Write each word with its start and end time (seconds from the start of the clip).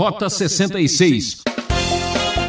Rota 0.00 0.30
66. 0.30 1.42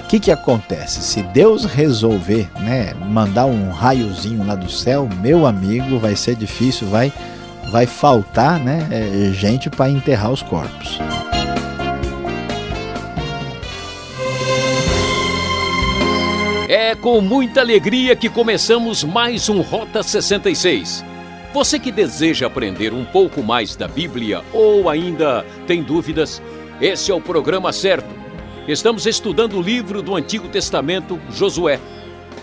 O 0.06 0.08
que, 0.08 0.22
que 0.22 0.32
acontece? 0.32 1.02
Se 1.02 1.22
Deus 1.22 1.66
resolver 1.66 2.50
né, 2.62 2.94
mandar 2.94 3.46
um 3.46 3.72
raiozinho 3.72 4.48
lá 4.48 4.56
do 4.56 4.72
céu, 4.72 5.10
meu 5.22 5.46
amigo, 5.46 6.00
vai 6.00 6.16
ser 6.16 6.36
difícil, 6.38 6.88
vai, 6.88 7.12
vai 7.70 7.86
faltar 7.86 8.58
né, 8.58 8.88
é, 8.90 9.34
gente 9.34 9.70
para 9.70 9.90
enterrar 9.90 10.32
os 10.32 10.42
corpos. 10.42 10.98
É 16.70 16.96
com 16.96 17.20
muita 17.20 17.60
alegria 17.60 18.16
que 18.16 18.30
começamos 18.30 19.04
mais 19.04 19.50
um 19.50 19.60
Rota 19.60 20.02
66. 20.02 21.04
Você 21.54 21.78
que 21.78 21.92
deseja 21.92 22.48
aprender 22.48 22.94
um 22.94 23.04
pouco 23.04 23.44
mais 23.44 23.76
da 23.76 23.90
Bíblia 23.90 24.42
ou 24.54 24.88
ainda 24.88 25.46
tem 25.68 25.84
dúvidas, 25.84 26.42
esse 26.82 27.12
é 27.12 27.14
o 27.14 27.22
programa 27.22 27.72
certo. 27.72 28.10
Estamos 28.68 29.06
estudando 29.06 29.58
o 29.58 29.62
livro 29.62 30.02
do 30.02 30.16
Antigo 30.16 30.48
Testamento, 30.48 31.20
Josué. 31.30 31.80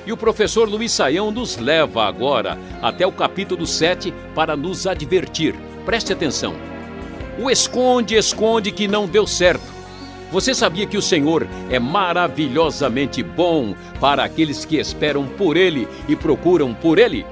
E 0.07 0.13
o 0.13 0.17
professor 0.17 0.69
Luiz 0.69 0.93
Saião 0.93 1.33
nos 1.33 1.57
leva 1.57 2.05
agora 2.05 2.57
até 2.81 3.05
o 3.05 3.11
capítulo 3.11 3.67
7 3.67 4.15
para 4.37 4.57
nos 4.57 4.87
advertir. 4.87 5.57
Preste 5.85 6.13
atenção. 6.13 6.55
O 7.37 7.51
esconde, 7.51 8.15
esconde 8.15 8.71
que 8.71 8.87
não 8.87 9.09
deu 9.09 9.27
certo. 9.27 9.77
Você 10.31 10.55
sabia 10.55 10.87
que 10.87 10.97
o 10.97 11.03
Senhor 11.03 11.45
é 11.69 11.81
maravilhosamente 11.81 13.25
bom 13.25 13.75
para 13.99 14.23
aqueles 14.23 14.65
que 14.65 14.77
esperam 14.77 15.27
por 15.27 15.57
Ele 15.57 15.89
e 16.07 16.15
procuram 16.15 16.73
por 16.73 16.99
Ele? 16.99 17.27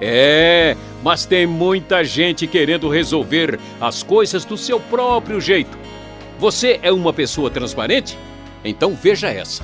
É, 0.00 0.76
mas 1.02 1.24
tem 1.24 1.46
muita 1.46 2.04
gente 2.04 2.46
querendo 2.46 2.90
resolver 2.90 3.58
as 3.80 4.02
coisas 4.02 4.44
do 4.44 4.58
seu 4.58 4.78
próprio 4.78 5.40
jeito. 5.40 5.81
Você 6.42 6.80
é 6.82 6.90
uma 6.90 7.12
pessoa 7.12 7.48
transparente? 7.48 8.18
Então 8.64 8.96
veja 8.96 9.28
essa. 9.30 9.62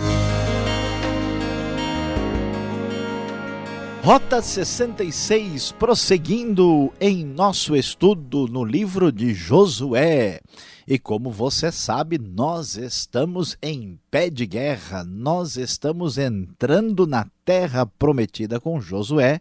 Rota 4.01 4.41
66, 4.41 5.73
prosseguindo 5.73 6.93
em 7.01 7.25
nosso 7.25 7.75
estudo 7.75 8.47
no 8.47 8.65
livro 8.65 9.11
de 9.11 9.35
Josué. 9.35 10.39
E 10.87 11.01
como 11.01 11.33
você 11.33 11.73
sabe, 11.73 12.17
nós 12.17 12.77
estamos 12.77 13.59
em 13.61 13.99
pé 14.09 14.31
de 14.31 14.47
guerra, 14.47 15.03
nós 15.03 15.57
estamos 15.57 16.17
entrando 16.17 17.09
na 17.09 17.27
terra 17.45 17.87
prometida 17.87 18.61
com 18.61 18.81
Josué 18.81 19.41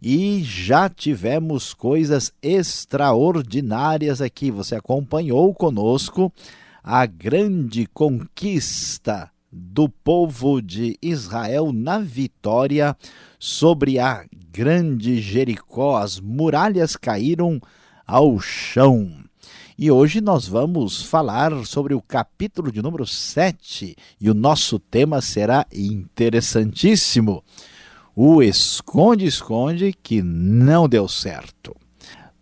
e 0.00 0.42
já 0.42 0.88
tivemos 0.88 1.74
coisas 1.74 2.32
extraordinárias 2.42 4.22
aqui. 4.22 4.50
Você 4.50 4.74
acompanhou 4.74 5.52
conosco 5.52 6.32
a 6.82 7.06
grande 7.06 7.86
conquista 7.86 9.30
do 9.50 9.88
povo 9.88 10.60
de 10.60 10.98
Israel 11.00 11.72
na 11.72 11.98
vitória 11.98 12.96
sobre 13.38 13.98
a 13.98 14.24
grande 14.50 15.20
Jericó. 15.20 15.98
As 15.98 16.18
muralhas 16.18 16.96
caíram 16.96 17.60
ao 18.06 18.40
chão. 18.40 19.22
E 19.78 19.90
hoje 19.90 20.20
nós 20.20 20.46
vamos 20.46 21.02
falar 21.02 21.52
sobre 21.66 21.94
o 21.94 22.00
capítulo 22.00 22.72
de 22.72 22.82
número 22.82 23.06
7 23.06 23.96
e 24.20 24.30
o 24.30 24.34
nosso 24.34 24.78
tema 24.78 25.20
será 25.20 25.66
interessantíssimo 25.72 27.44
o 28.14 28.42
esconde-esconde 28.42 29.94
que 30.02 30.22
não 30.22 30.88
deu 30.88 31.08
certo. 31.08 31.74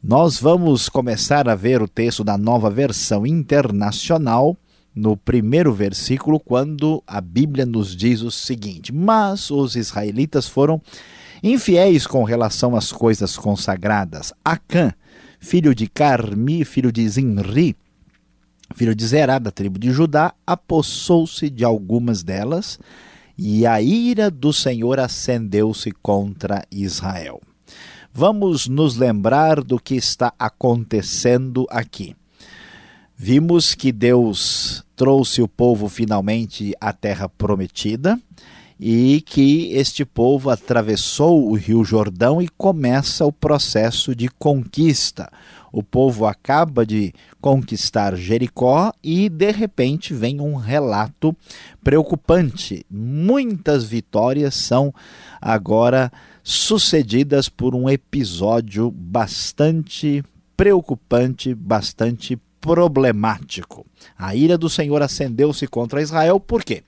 Nós 0.03 0.41
vamos 0.41 0.89
começar 0.89 1.47
a 1.47 1.55
ver 1.55 1.83
o 1.83 1.87
texto 1.87 2.25
da 2.25 2.39
nova 2.39 2.71
versão 2.71 3.27
internacional 3.27 4.57
no 4.95 5.15
primeiro 5.15 5.75
versículo, 5.75 6.41
quando 6.41 7.03
a 7.07 7.21
Bíblia 7.21 7.67
nos 7.67 7.95
diz 7.95 8.23
o 8.23 8.31
seguinte: 8.31 8.95
Mas 8.95 9.51
os 9.51 9.77
israelitas 9.77 10.49
foram 10.49 10.81
infiéis 11.43 12.07
com 12.07 12.25
relação 12.25 12.75
às 12.75 12.91
coisas 12.91 13.37
consagradas. 13.37 14.33
Acã, 14.43 14.95
filho 15.39 15.75
de 15.75 15.87
Carmi, 15.87 16.65
filho 16.65 16.91
de 16.91 17.07
Zinri, 17.07 17.77
filho 18.75 18.95
de 18.95 19.07
Zerá, 19.07 19.39
da 19.39 19.51
tribo 19.51 19.79
de 19.79 19.91
Judá, 19.91 20.33
apossou-se 20.47 21.51
de 21.51 21.63
algumas 21.63 22.23
delas 22.23 22.79
e 23.37 23.67
a 23.67 23.83
ira 23.83 24.31
do 24.31 24.51
Senhor 24.51 24.99
acendeu-se 24.99 25.91
contra 25.91 26.65
Israel. 26.71 27.39
Vamos 28.13 28.67
nos 28.67 28.97
lembrar 28.97 29.63
do 29.63 29.79
que 29.79 29.95
está 29.95 30.33
acontecendo 30.37 31.65
aqui. 31.71 32.17
Vimos 33.17 33.75
que 33.75 33.93
Deus 33.93 34.85
trouxe 34.97 35.41
o 35.41 35.47
povo 35.47 35.89
finalmente 35.89 36.75
à 36.81 36.93
terra 36.93 37.29
prometida 37.29 38.19
e 38.81 39.23
que 39.25 39.73
este 39.75 40.05
povo 40.05 40.51
atravessou 40.51 41.51
o 41.51 41.55
Rio 41.55 41.85
Jordão 41.85 42.43
e 42.43 42.49
começa 42.49 43.25
o 43.25 43.33
processo 43.33 44.13
de 44.13 44.29
conquista. 44.29 45.31
O 45.73 45.83
povo 45.83 46.27
acaba 46.27 46.85
de 46.85 47.15
conquistar 47.41 48.17
Jericó 48.17 48.93
e 49.05 49.29
de 49.29 49.53
repente 49.53 50.13
vem 50.13 50.41
um 50.41 50.57
relato 50.57 51.37
preocupante. 51.85 52.85
Muitas 52.91 53.85
vitórias 53.85 54.57
são 54.57 54.93
agora 55.41 56.11
sucedidas 56.51 57.49
por 57.49 57.77
um 57.77 57.89
episódio 57.89 58.91
bastante 58.91 60.25
preocupante, 60.57 61.55
bastante 61.55 62.37
problemático. 62.61 63.87
A 64.19 64.35
ira 64.35 64.59
do 64.59 64.69
Senhor 64.69 65.01
acendeu-se 65.01 65.69
contra 65.69 66.03
Israel, 66.03 66.41
por 66.41 66.65
quê? 66.65 66.83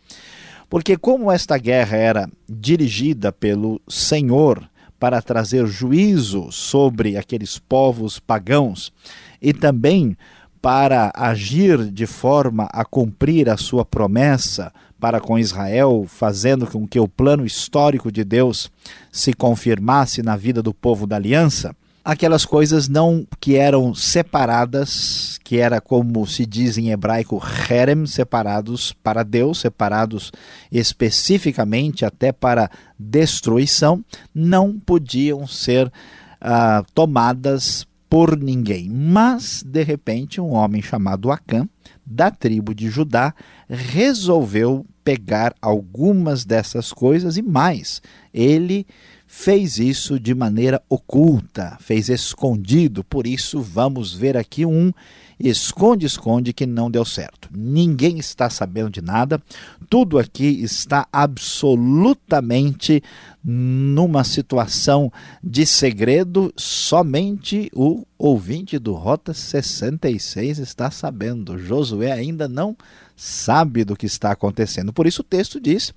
Porque, 0.68 0.96
como 0.96 1.30
esta 1.30 1.56
guerra 1.58 1.96
era 1.96 2.30
dirigida 2.48 3.30
pelo 3.30 3.80
Senhor 3.86 4.68
para 4.98 5.22
trazer 5.22 5.64
juízo 5.68 6.50
sobre 6.50 7.16
aqueles 7.16 7.56
povos 7.56 8.18
pagãos 8.18 8.92
e 9.40 9.52
também 9.52 10.16
para 10.62 11.10
agir 11.14 11.90
de 11.90 12.06
forma 12.06 12.68
a 12.72 12.84
cumprir 12.84 13.50
a 13.50 13.56
sua 13.56 13.84
promessa 13.84 14.72
para 15.00 15.20
com 15.20 15.36
Israel, 15.36 16.06
fazendo 16.06 16.64
com 16.64 16.86
que 16.86 17.00
o 17.00 17.08
plano 17.08 17.44
histórico 17.44 18.12
de 18.12 18.22
Deus 18.22 18.70
se 19.10 19.32
confirmasse 19.32 20.22
na 20.22 20.36
vida 20.36 20.62
do 20.62 20.72
povo 20.72 21.04
da 21.04 21.16
aliança, 21.16 21.74
aquelas 22.04 22.44
coisas 22.44 22.88
não 22.88 23.26
que 23.40 23.56
eram 23.56 23.92
separadas, 23.92 25.40
que 25.42 25.58
era 25.58 25.80
como 25.80 26.24
se 26.24 26.46
diz 26.46 26.78
em 26.78 26.90
hebraico 26.90 27.42
herem, 27.68 28.06
separados 28.06 28.92
para 29.02 29.24
Deus, 29.24 29.58
separados 29.58 30.30
especificamente 30.70 32.04
até 32.04 32.30
para 32.30 32.70
destruição, 32.96 34.04
não 34.32 34.78
podiam 34.78 35.44
ser 35.48 35.88
uh, 35.88 36.84
tomadas 36.94 37.84
por 38.12 38.38
ninguém. 38.38 38.90
Mas, 38.90 39.62
de 39.62 39.82
repente, 39.82 40.38
um 40.38 40.50
homem 40.50 40.82
chamado 40.82 41.30
Acã, 41.30 41.66
da 42.04 42.30
tribo 42.30 42.74
de 42.74 42.90
Judá, 42.90 43.34
resolveu 43.66 44.84
pegar 45.02 45.54
algumas 45.62 46.44
dessas 46.44 46.92
coisas 46.92 47.38
e 47.38 47.42
mais. 47.42 48.02
Ele 48.34 48.86
fez 49.26 49.78
isso 49.78 50.20
de 50.20 50.34
maneira 50.34 50.82
oculta, 50.90 51.78
fez 51.80 52.10
escondido. 52.10 53.02
Por 53.02 53.26
isso, 53.26 53.62
vamos 53.62 54.12
ver 54.12 54.36
aqui 54.36 54.66
um 54.66 54.92
esconde-esconde 55.38 56.53
que 56.53 56.66
não 56.66 56.91
deu 56.91 57.04
certo. 57.04 57.48
Ninguém 57.53 58.19
está 58.19 58.48
sabendo 58.50 58.91
de 58.91 59.00
nada, 59.03 59.43
tudo 59.88 60.19
aqui 60.19 60.62
está 60.62 61.06
absolutamente 61.12 63.03
numa 63.44 64.22
situação 64.25 65.12
de 65.43 65.66
segredo, 65.66 66.53
somente 66.56 67.70
o 67.75 68.06
ouvinte 68.16 68.78
do 68.78 68.94
Rota 68.94 69.34
66 69.34 70.59
está 70.59 70.91
sabendo. 70.91 71.59
Josué 71.59 72.12
ainda 72.12 72.47
não 72.49 72.76
sabe 73.16 73.84
do 73.84 73.97
que 73.97 74.06
está 74.06 74.31
acontecendo. 74.31 74.93
Por 74.93 75.06
isso 75.06 75.23
o 75.23 75.25
texto 75.25 75.61
diz 75.61 75.93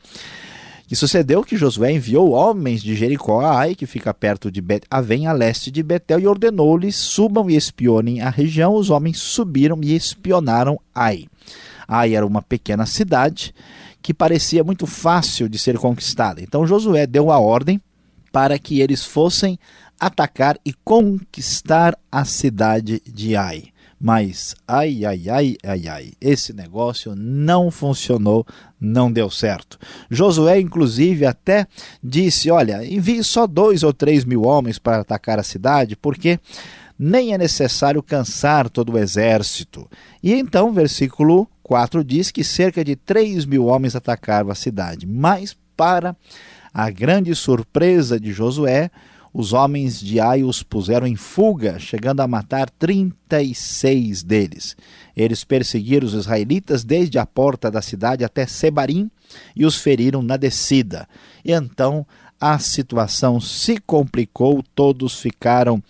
que 0.87 0.95
sucedeu 0.95 1.43
que 1.43 1.57
Josué 1.57 1.91
enviou 1.93 2.31
homens 2.31 2.83
de 2.83 2.95
Jericó 2.95 3.41
a 3.41 3.59
Ai, 3.59 3.75
que 3.75 3.85
fica 3.85 4.13
perto 4.13 4.51
de 4.51 4.61
Bet 4.61 4.85
a 4.91 5.31
leste 5.31 5.71
de 5.71 5.81
Betel, 5.81 6.19
e 6.19 6.27
ordenou-lhes: 6.27 6.95
subam 6.95 7.49
e 7.49 7.55
espionem 7.55 8.21
a 8.21 8.29
região. 8.29 8.75
Os 8.75 8.89
homens 8.89 9.17
subiram 9.17 9.79
e 9.81 9.95
espionaram 9.95 10.79
Ai. 10.93 11.25
Ai 11.87 12.15
era 12.15 12.25
uma 12.25 12.41
pequena 12.41 12.85
cidade 12.85 13.53
que 14.01 14.13
parecia 14.13 14.63
muito 14.63 14.85
fácil 14.85 15.49
de 15.49 15.57
ser 15.57 15.77
conquistada. 15.79 16.41
Então 16.41 16.67
Josué 16.67 17.07
deu 17.07 17.31
a 17.31 17.39
ordem 17.39 17.81
para 18.31 18.59
que 18.59 18.79
eles 18.79 19.03
fossem 19.03 19.57
atacar 19.99 20.59
e 20.63 20.73
conquistar 20.83 21.97
a 22.11 22.25
cidade 22.25 23.01
de 23.05 23.35
Ai. 23.35 23.74
Mas, 24.07 24.53
ai, 24.67 25.03
ai, 25.03 25.27
ai, 25.31 25.57
ai, 25.63 25.87
ai, 25.87 26.13
esse 26.21 26.53
negócio 26.53 27.15
não 27.15 27.71
funcionou, 27.71 28.45
não 28.79 29.11
deu 29.11 29.31
certo. 29.31 29.79
Josué, 30.11 30.59
inclusive, 30.59 31.25
até 31.25 31.65
disse: 32.03 32.51
Olha, 32.51 32.85
envie 32.85 33.23
só 33.23 33.47
dois 33.47 33.81
ou 33.81 33.91
três 33.91 34.23
mil 34.23 34.43
homens 34.43 34.77
para 34.77 34.99
atacar 34.99 35.39
a 35.39 35.43
cidade, 35.43 35.95
porque 35.95 36.39
nem 36.99 37.33
é 37.33 37.37
necessário 37.39 38.03
cansar 38.03 38.69
todo 38.69 38.91
o 38.91 38.99
exército. 38.99 39.89
E 40.21 40.35
então, 40.35 40.71
versículo 40.71 41.49
4 41.63 42.03
diz 42.03 42.29
que 42.29 42.43
cerca 42.43 42.85
de 42.85 42.95
3 42.95 43.43
mil 43.45 43.65
homens 43.65 43.95
atacaram 43.95 44.51
a 44.51 44.55
cidade, 44.55 45.07
mas 45.07 45.57
para 45.75 46.15
a 46.71 46.91
grande 46.91 47.33
surpresa 47.33 48.19
de 48.19 48.31
Josué, 48.31 48.91
os 49.37 49.51
homens 49.51 49.99
de 49.99 50.17
Ai 50.17 50.43
os 50.43 50.63
puseram 50.63 51.05
em 51.05 51.17
fuga, 51.17 51.77
chegando 51.77 52.21
a 52.21 52.27
matar 52.27 52.69
36 52.69 54.23
deles. 54.23 54.77
Eles 55.13 55.43
perseguiram 55.43 56.07
os 56.07 56.13
israelitas 56.13 56.85
desde 56.85 57.19
a 57.19 57.25
porta 57.25 57.69
da 57.69 57.81
cidade 57.81 58.23
até 58.23 58.47
Sebarim 58.47 59.11
e 59.53 59.65
os 59.65 59.75
feriram 59.75 60.21
na 60.21 60.37
descida. 60.37 61.05
E 61.43 61.51
então 61.51 62.07
a 62.39 62.57
situação 62.59 63.41
se 63.41 63.77
complicou, 63.77 64.63
todos 64.73 65.19
ficaram 65.19 65.83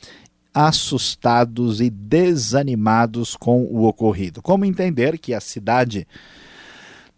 assustados 0.51 1.81
e 1.81 1.91
desanimados 1.91 3.36
com 3.36 3.62
o 3.62 3.86
ocorrido. 3.86 4.41
Como 4.41 4.65
entender 4.65 5.19
que 5.19 5.36
a 5.36 5.39
cidade 5.39 6.07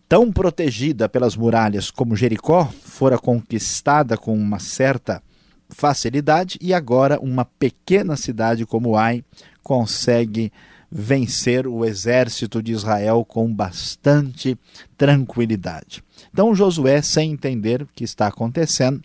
tão 0.09 0.29
protegida 0.29 1.07
pelas 1.07 1.37
muralhas 1.37 1.89
como 1.89 2.17
Jericó 2.17 2.65
fora 2.83 3.17
conquistada 3.17 4.17
com 4.17 4.37
uma 4.37 4.59
certa 4.59 5.23
facilidade 5.69 6.57
e 6.61 6.73
agora 6.73 7.19
uma 7.19 7.45
pequena 7.45 8.15
cidade 8.15 8.65
como 8.65 8.95
Ai 8.95 9.23
consegue 9.61 10.51
vencer 10.89 11.67
o 11.67 11.83
exército 11.83 12.63
de 12.63 12.71
Israel 12.71 13.25
com 13.25 13.53
bastante 13.53 14.57
tranquilidade. 14.97 16.01
Então 16.31 16.55
Josué, 16.55 17.01
sem 17.01 17.31
entender 17.31 17.81
o 17.81 17.89
que 17.93 18.03
está 18.03 18.27
acontecendo, 18.27 19.01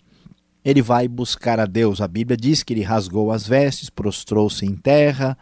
ele 0.63 0.81
vai 0.81 1.07
buscar 1.07 1.59
a 1.59 1.65
Deus. 1.65 1.99
A 1.99 2.07
Bíblia 2.07 2.37
diz 2.37 2.63
que 2.63 2.73
ele 2.73 2.83
rasgou 2.83 3.31
as 3.31 3.45
vestes, 3.45 3.89
prostrou-se 3.89 4.65
em 4.65 4.75
terra 4.75 5.37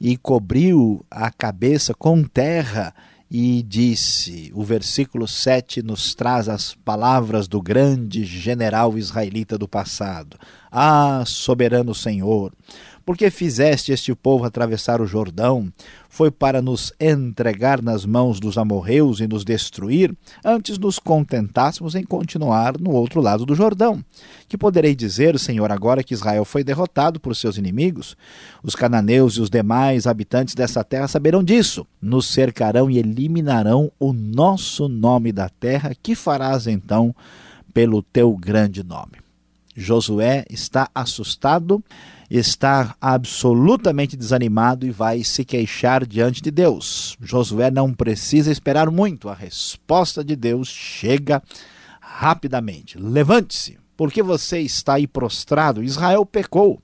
e 0.00 0.16
cobriu 0.16 1.04
a 1.10 1.30
cabeça 1.30 1.92
com 1.92 2.22
terra 2.22 2.94
e 3.30 3.62
disse: 3.62 4.50
o 4.54 4.64
versículo 4.64 5.28
7 5.28 5.82
nos 5.82 6.14
traz 6.14 6.48
as 6.48 6.74
palavras 6.74 7.46
do 7.46 7.62
grande 7.62 8.24
general 8.24 8.98
israelita 8.98 9.56
do 9.56 9.68
passado: 9.68 10.36
Ah, 10.70 11.22
soberano 11.24 11.94
Senhor, 11.94 12.52
porque 13.10 13.28
fizeste 13.28 13.90
este 13.90 14.14
povo 14.14 14.44
atravessar 14.44 15.00
o 15.00 15.04
Jordão? 15.04 15.68
Foi 16.08 16.30
para 16.30 16.62
nos 16.62 16.92
entregar 17.00 17.82
nas 17.82 18.06
mãos 18.06 18.38
dos 18.38 18.56
amorreus 18.56 19.18
e 19.18 19.26
nos 19.26 19.44
destruir? 19.44 20.16
Antes 20.44 20.78
nos 20.78 21.00
contentássemos 21.00 21.96
em 21.96 22.04
continuar 22.04 22.78
no 22.78 22.92
outro 22.92 23.20
lado 23.20 23.44
do 23.44 23.52
Jordão. 23.52 24.00
Que 24.48 24.56
poderei 24.56 24.94
dizer, 24.94 25.36
Senhor, 25.40 25.72
agora 25.72 26.04
que 26.04 26.14
Israel 26.14 26.44
foi 26.44 26.62
derrotado 26.62 27.18
por 27.18 27.34
seus 27.34 27.58
inimigos? 27.58 28.16
Os 28.62 28.76
cananeus 28.76 29.34
e 29.34 29.40
os 29.40 29.50
demais 29.50 30.06
habitantes 30.06 30.54
dessa 30.54 30.84
terra 30.84 31.08
saberão 31.08 31.42
disso. 31.42 31.84
Nos 32.00 32.28
cercarão 32.28 32.88
e 32.88 32.96
eliminarão 32.96 33.90
o 33.98 34.12
nosso 34.12 34.86
nome 34.88 35.32
da 35.32 35.48
terra. 35.48 35.96
Que 36.00 36.14
farás 36.14 36.68
então 36.68 37.12
pelo 37.74 38.04
teu 38.04 38.36
grande 38.36 38.84
nome? 38.84 39.18
Josué 39.74 40.44
está 40.48 40.88
assustado 40.94 41.82
está 42.30 42.94
absolutamente 43.00 44.16
desanimado 44.16 44.86
e 44.86 44.90
vai 44.90 45.24
se 45.24 45.44
queixar 45.44 46.06
diante 46.06 46.40
de 46.40 46.50
Deus. 46.50 47.16
Josué 47.20 47.70
não 47.70 47.92
precisa 47.92 48.52
esperar 48.52 48.88
muito, 48.88 49.28
a 49.28 49.34
resposta 49.34 50.22
de 50.22 50.36
Deus 50.36 50.68
chega 50.68 51.42
rapidamente. 52.00 52.96
Levante-se, 52.96 53.78
porque 53.96 54.22
você 54.22 54.60
está 54.60 54.94
aí 54.94 55.08
prostrado. 55.08 55.82
Israel 55.82 56.24
pecou, 56.24 56.80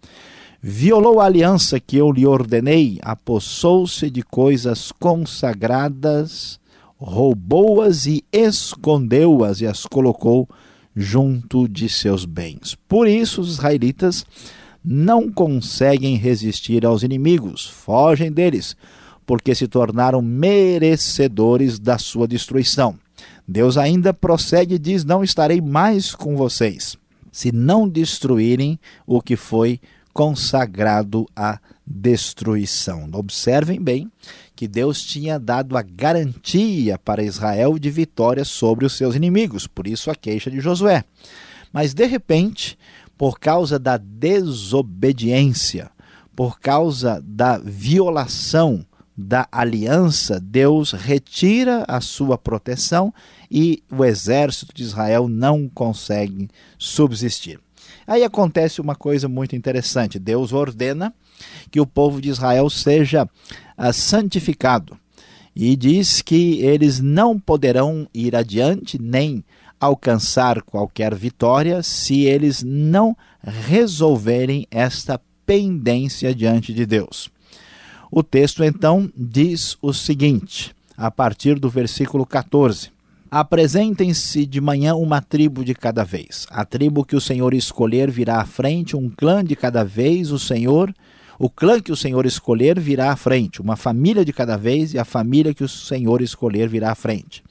violou 0.61 1.21
a 1.21 1.27
aliança 1.27 1.79
que 1.79 1.97
eu 1.97 2.11
lhe 2.11 2.27
ordenei, 2.27 2.99
apossou-se 3.01 4.11
de 4.11 4.23
coisas 4.23 4.91
consagradas, 4.91 6.59
roubou-as 6.99 8.07
e 8.07 8.25
escondeu-as 8.33 9.61
e 9.61 9.67
as 9.67 9.87
colocou 9.87 10.49
junto 10.95 11.69
de 11.69 11.89
seus 11.89 12.25
bens. 12.25 12.77
Por 12.89 13.07
isso 13.07 13.43
os 13.43 13.51
israelitas 13.53 14.25
não 14.89 15.29
conseguem 15.29 16.15
resistir 16.15 16.87
aos 16.87 17.03
inimigos, 17.03 17.67
fogem 17.67 18.31
deles, 18.31 18.77
porque 19.27 19.53
se 19.53 19.67
tornaram 19.67 20.23
merecedores 20.23 21.81
da 21.81 21.99
sua 21.99 22.29
destruição. 22.29 22.97
Deus 23.49 23.77
ainda 23.77 24.15
prossegue 24.15 24.77
e 24.77 24.79
diz: 24.79 25.05
Não 25.05 25.25
estarei 25.25 25.61
mais 25.61 26.15
com 26.15 26.37
vocês, 26.37 26.97
se 27.33 27.51
não 27.51 27.89
destruírem 27.89 28.79
o 29.05 29.21
que 29.21 29.35
foi 29.35 29.81
consagrado 30.13 31.27
à 31.35 31.59
destruição. 31.85 33.09
Observem 33.13 33.81
bem 33.81 34.11
que 34.55 34.69
Deus 34.69 35.03
tinha 35.03 35.39
dado 35.39 35.77
a 35.77 35.83
garantia 35.83 36.99
para 36.99 37.23
Israel 37.25 37.79
de 37.79 37.91
vitória 37.91 38.45
sobre 38.45 38.87
os 38.87 38.97
seus 38.97 39.17
inimigos, 39.17 39.67
por 39.67 39.87
isso 39.87 40.11
a 40.11 40.15
queixa 40.15 40.51
de 40.51 40.61
Josué. 40.61 41.05
Mas 41.73 41.93
de 41.93 42.07
repente, 42.07 42.79
por 43.17 43.39
causa 43.39 43.79
da 43.79 43.97
desobediência, 43.97 45.91
por 46.35 46.61
causa 46.61 47.23
da 47.25 47.59
violação 47.59 48.85
da 49.17 49.49
aliança, 49.51 50.39
Deus 50.39 50.93
retira 50.93 51.85
a 51.89 52.03
sua 52.03 52.37
proteção 52.37 53.15
e 53.51 53.83
o 53.91 54.05
exército 54.05 54.75
de 54.75 54.83
Israel 54.83 55.27
não 55.27 55.69
consegue 55.69 56.49
subsistir. 56.77 57.59
Aí 58.07 58.23
acontece 58.23 58.81
uma 58.81 58.95
coisa 58.95 59.29
muito 59.29 59.57
interessante: 59.57 60.19
Deus 60.19 60.53
ordena 60.53 61.15
que 61.71 61.81
o 61.81 61.87
povo 61.87 62.21
de 62.21 62.29
Israel 62.29 62.69
seja 62.69 63.25
uh, 63.25 63.93
santificado 63.93 64.99
e 65.55 65.75
diz 65.75 66.21
que 66.21 66.61
eles 66.61 67.01
não 67.01 67.39
poderão 67.41 68.07
ir 68.13 68.37
adiante 68.37 69.01
nem 69.01 69.43
alcançar 69.81 70.63
qualquer 70.63 71.15
vitória 71.15 71.83
se 71.83 72.23
eles 72.23 72.63
não 72.63 73.17
resolverem 73.43 74.67
esta 74.71 75.21
pendência 75.45 76.35
diante 76.35 76.73
de 76.73 76.85
Deus. 76.85 77.31
O 78.11 78.23
texto 78.23 78.65
então 78.65 79.11
diz 79.17 79.77
o 79.83 79.93
seguinte, 79.93 80.75
a 80.97 81.11
partir 81.11 81.59
do 81.59 81.69
versículo 81.69 82.25
14: 82.25 82.91
Apresentem-se 83.31 84.47
de 84.47 84.61
manhã 84.61 84.95
uma 84.95 85.21
tribo 85.21 85.65
de 85.65 85.75
cada 85.75 86.05
vez. 86.05 86.47
A 86.51 86.65
tribo 86.65 87.05
que 87.05 87.17
o 87.17 87.21
Senhor 87.21 87.53
escolher 87.53 88.11
virá 88.11 88.41
à 88.41 88.45
frente, 88.47 88.97
um 88.97 89.11
clã 89.11 89.45
de 89.45 89.57
cada 89.57 89.85
vez, 89.85 90.31
o 90.31 90.39
Senhor, 90.39 90.95
o 91.39 91.51
clã 91.51 91.81
que 91.81 91.93
o 91.93 91.97
Senhor 91.97 92.25
escolher 92.25 92.79
virá 92.81 93.13
à 93.13 93.17
frente, 93.17 93.61
uma 93.61 93.77
família 93.77 94.25
de 94.25 94.33
cada 94.33 94.57
vez, 94.57 94.95
e 94.95 94.99
a 94.99 95.05
família 95.05 95.53
que 95.53 95.65
o 95.65 95.69
Senhor 95.69 96.23
escolher 96.23 96.69
virá 96.69 96.93
à 96.93 96.95
frente. 96.95 97.43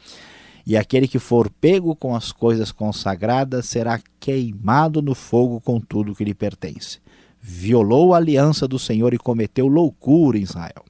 E 0.65 0.75
aquele 0.75 1.07
que 1.07 1.19
for 1.19 1.50
pego 1.50 1.95
com 1.95 2.15
as 2.15 2.31
coisas 2.31 2.72
consagradas 2.72 3.67
será 3.67 4.00
queimado 4.19 5.01
no 5.01 5.13
fogo 5.13 5.62
com 5.62 5.79
tudo 5.79 6.15
que 6.15 6.24
lhe 6.24 6.34
pertence. 6.34 7.00
Violou 7.39 8.13
a 8.13 8.17
aliança 8.17 8.67
do 8.67 8.79
Senhor 8.79 9.13
e 9.13 9.19
cometeu 9.19 9.67
loucura 9.67 10.38
em 10.38 10.41
Israel. 10.41 10.84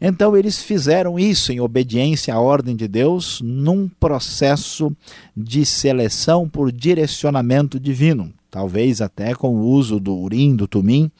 Então 0.00 0.36
eles 0.36 0.62
fizeram 0.62 1.18
isso 1.18 1.52
em 1.52 1.60
obediência 1.60 2.34
à 2.34 2.40
ordem 2.40 2.76
de 2.76 2.86
Deus, 2.86 3.40
num 3.42 3.88
processo 3.88 4.94
de 5.36 5.64
seleção 5.64 6.48
por 6.48 6.70
direcionamento 6.70 7.80
divino, 7.80 8.32
talvez 8.50 9.00
até 9.00 9.34
com 9.34 9.54
o 9.54 9.66
uso 9.66 9.98
do 9.98 10.14
urim, 10.14 10.54
do 10.54 10.66
tumim. 10.66 11.10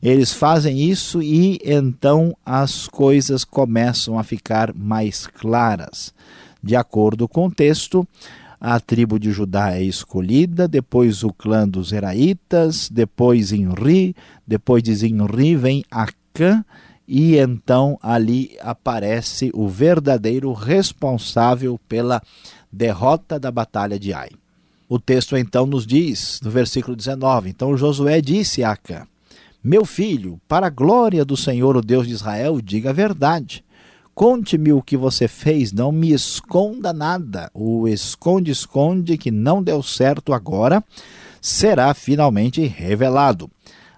Eles 0.00 0.32
fazem 0.32 0.78
isso 0.80 1.20
e 1.20 1.58
então 1.64 2.34
as 2.46 2.86
coisas 2.86 3.44
começam 3.44 4.18
a 4.18 4.22
ficar 4.22 4.72
mais 4.72 5.26
claras. 5.26 6.14
De 6.68 6.76
acordo 6.76 7.26
com 7.26 7.46
o 7.46 7.50
texto, 7.50 8.06
a 8.60 8.78
tribo 8.78 9.18
de 9.18 9.32
Judá 9.32 9.72
é 9.72 9.82
escolhida, 9.82 10.68
depois 10.68 11.24
o 11.24 11.32
clã 11.32 11.66
dos 11.66 11.88
Zeraitas, 11.88 12.90
depois 12.90 13.52
Inri, 13.52 14.14
depois 14.46 14.82
de 14.82 14.94
Zinri 14.94 15.56
vem 15.56 15.82
Acã, 15.90 16.62
e 17.08 17.38
então 17.38 17.98
ali 18.02 18.54
aparece 18.60 19.50
o 19.54 19.66
verdadeiro 19.66 20.52
responsável 20.52 21.80
pela 21.88 22.22
derrota 22.70 23.40
da 23.40 23.50
batalha 23.50 23.98
de 23.98 24.12
Ai. 24.12 24.28
O 24.90 24.98
texto 24.98 25.38
então 25.38 25.64
nos 25.64 25.86
diz, 25.86 26.38
no 26.44 26.50
versículo 26.50 26.94
19: 26.94 27.48
Então 27.48 27.78
Josué 27.78 28.20
disse 28.20 28.62
a 28.62 28.72
Acã: 28.72 29.06
Meu 29.64 29.86
filho, 29.86 30.38
para 30.46 30.66
a 30.66 30.70
glória 30.70 31.24
do 31.24 31.34
Senhor, 31.34 31.78
o 31.78 31.80
Deus 31.80 32.06
de 32.06 32.12
Israel, 32.12 32.60
diga 32.60 32.90
a 32.90 32.92
verdade. 32.92 33.64
Conte-me 34.18 34.72
o 34.72 34.82
que 34.82 34.96
você 34.96 35.28
fez, 35.28 35.72
não 35.72 35.92
me 35.92 36.12
esconda 36.12 36.92
nada. 36.92 37.48
O 37.54 37.86
esconde-esconde 37.86 39.16
que 39.16 39.30
não 39.30 39.62
deu 39.62 39.80
certo 39.80 40.32
agora 40.32 40.82
será 41.40 41.94
finalmente 41.94 42.66
revelado. 42.66 43.48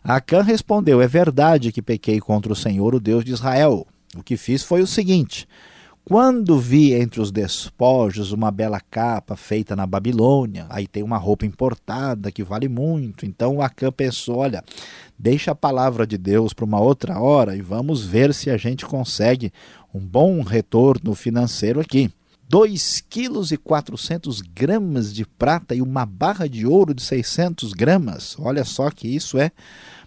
Acã 0.04 0.42
respondeu: 0.42 1.00
É 1.00 1.08
verdade 1.08 1.72
que 1.72 1.80
pequei 1.80 2.20
contra 2.20 2.52
o 2.52 2.56
Senhor, 2.56 2.94
o 2.94 3.00
Deus 3.00 3.24
de 3.24 3.32
Israel. 3.32 3.86
O 4.14 4.22
que 4.22 4.36
fiz 4.36 4.62
foi 4.62 4.82
o 4.82 4.86
seguinte: 4.86 5.48
quando 6.04 6.58
vi 6.58 6.92
entre 6.92 7.20
os 7.20 7.30
despojos 7.30 8.32
uma 8.32 8.50
bela 8.50 8.80
capa 8.90 9.36
feita 9.36 9.76
na 9.76 9.86
Babilônia, 9.86 10.66
aí 10.68 10.86
tem 10.86 11.04
uma 11.04 11.16
roupa 11.16 11.46
importada 11.46 12.32
que 12.32 12.42
vale 12.42 12.68
muito. 12.68 13.24
Então 13.24 13.62
Acã 13.62 13.92
pensou: 13.92 14.38
olha, 14.38 14.64
deixa 15.16 15.52
a 15.52 15.54
palavra 15.54 16.04
de 16.06 16.18
Deus 16.18 16.52
para 16.52 16.64
uma 16.64 16.80
outra 16.80 17.20
hora 17.20 17.54
e 17.54 17.60
vamos 17.60 18.04
ver 18.04 18.34
se 18.34 18.50
a 18.50 18.56
gente 18.56 18.84
consegue 18.84 19.52
um 19.92 20.00
bom 20.00 20.42
retorno 20.42 21.14
financeiro 21.14 21.80
aqui. 21.80 22.10
2 22.48 23.04
quilos 23.08 23.52
e 23.52 23.56
400 23.56 24.40
gramas 24.40 25.14
de 25.14 25.24
prata 25.24 25.72
e 25.74 25.80
uma 25.80 26.04
barra 26.04 26.48
de 26.48 26.66
ouro 26.66 26.92
de 26.92 27.02
600 27.02 27.72
gramas. 27.72 28.36
Olha 28.40 28.64
só 28.64 28.90
que 28.90 29.06
isso 29.06 29.38
é 29.38 29.52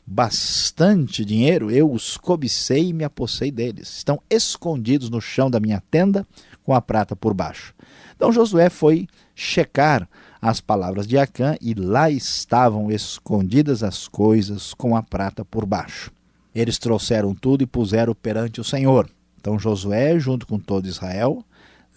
bastante 0.06 1.24
dinheiro. 1.24 1.72
Eu 1.72 1.90
os 1.90 2.18
cobicei 2.18 2.90
e 2.90 2.94
me 2.94 3.06
apossei 3.06 3.50
deles. 3.50 3.98
Estão 3.98 4.22
escondidos 4.30 5.10
no 5.10 5.22
chão 5.22 5.50
da 5.50 5.60
minha 5.60 5.82
tenda 5.90 6.28
com 6.66 6.74
a 6.74 6.82
prata 6.82 7.16
por 7.16 7.34
baixo. 7.34 7.74
Então 8.14 8.32
Josué 8.32 8.70
foi 8.70 9.08
checar 9.34 10.08
as 10.42 10.60
palavras 10.60 11.08
de 11.08 11.18
Acã 11.18 11.56
e 11.62 11.74
lá 11.74 12.12
estavam 12.12 12.92
escondidas 12.92 13.84
as 13.84 14.08
coisas 14.08 14.74
com 14.74 14.96
a 14.98 15.02
prata 15.02 15.46
por 15.46 15.66
baixo. 15.66 16.12
Eles 16.54 16.78
trouxeram 16.78 17.34
tudo 17.34 17.64
e 17.64 17.68
puseram 17.68 18.14
perante 18.14 18.60
o 18.60 18.64
Senhor. 18.64 19.10
Então 19.44 19.60
Josué, 19.60 20.18
junto 20.18 20.48
com 20.48 20.58
todo 20.58 20.88
Israel, 20.88 21.44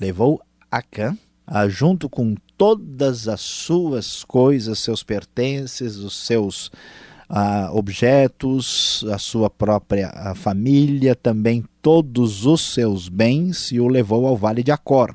levou 0.01 0.43
Acã, 0.69 1.17
junto 1.69 2.09
com 2.09 2.35
todas 2.57 3.29
as 3.29 3.41
suas 3.41 4.25
coisas, 4.25 4.81
seus 4.81 5.05
pertences, 5.05 5.95
os 5.95 6.17
seus 6.27 6.73
ah, 7.29 7.71
objetos, 7.73 9.05
a 9.13 9.17
sua 9.17 9.49
própria 9.49 10.09
a 10.09 10.35
família, 10.35 11.15
também 11.15 11.65
todos 11.81 12.47
os 12.47 12.75
seus 12.75 13.09
bens, 13.09 13.71
e 13.71 13.79
o 13.79 13.87
levou 13.87 14.27
ao 14.27 14.37
vale 14.37 14.65
de 14.65 14.73
Acor. 14.73 15.15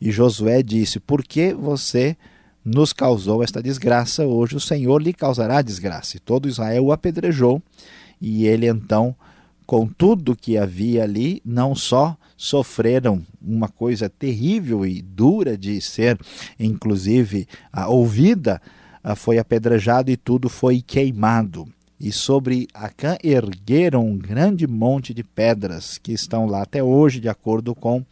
E 0.00 0.10
Josué 0.10 0.64
disse: 0.64 0.98
Por 0.98 1.22
que 1.22 1.54
você 1.54 2.16
nos 2.64 2.92
causou 2.92 3.40
esta 3.40 3.62
desgraça? 3.62 4.26
Hoje 4.26 4.56
o 4.56 4.60
Senhor 4.60 5.00
lhe 5.00 5.12
causará 5.12 5.62
desgraça. 5.62 6.16
E 6.16 6.20
todo 6.20 6.48
Israel 6.48 6.86
o 6.86 6.92
apedrejou, 6.92 7.62
e 8.20 8.46
ele 8.46 8.66
então, 8.66 9.14
com 9.72 9.86
tudo 9.86 10.36
que 10.36 10.58
havia 10.58 11.02
ali, 11.02 11.40
não 11.42 11.74
só 11.74 12.14
sofreram 12.36 13.24
uma 13.40 13.70
coisa 13.70 14.06
terrível 14.06 14.84
e 14.84 15.00
dura 15.00 15.56
de 15.56 15.80
ser, 15.80 16.20
inclusive, 16.60 17.48
ouvida, 17.88 18.60
foi 19.16 19.38
apedrejado 19.38 20.10
e 20.10 20.16
tudo 20.18 20.50
foi 20.50 20.82
queimado. 20.82 21.66
E 21.98 22.12
sobre 22.12 22.68
Acã 22.74 23.16
ergueram 23.24 24.06
um 24.06 24.18
grande 24.18 24.66
monte 24.66 25.14
de 25.14 25.24
pedras 25.24 25.96
que 25.96 26.12
estão 26.12 26.44
lá 26.44 26.60
até 26.60 26.82
hoje, 26.82 27.18
de 27.18 27.30
acordo 27.30 27.74
com 27.74 28.04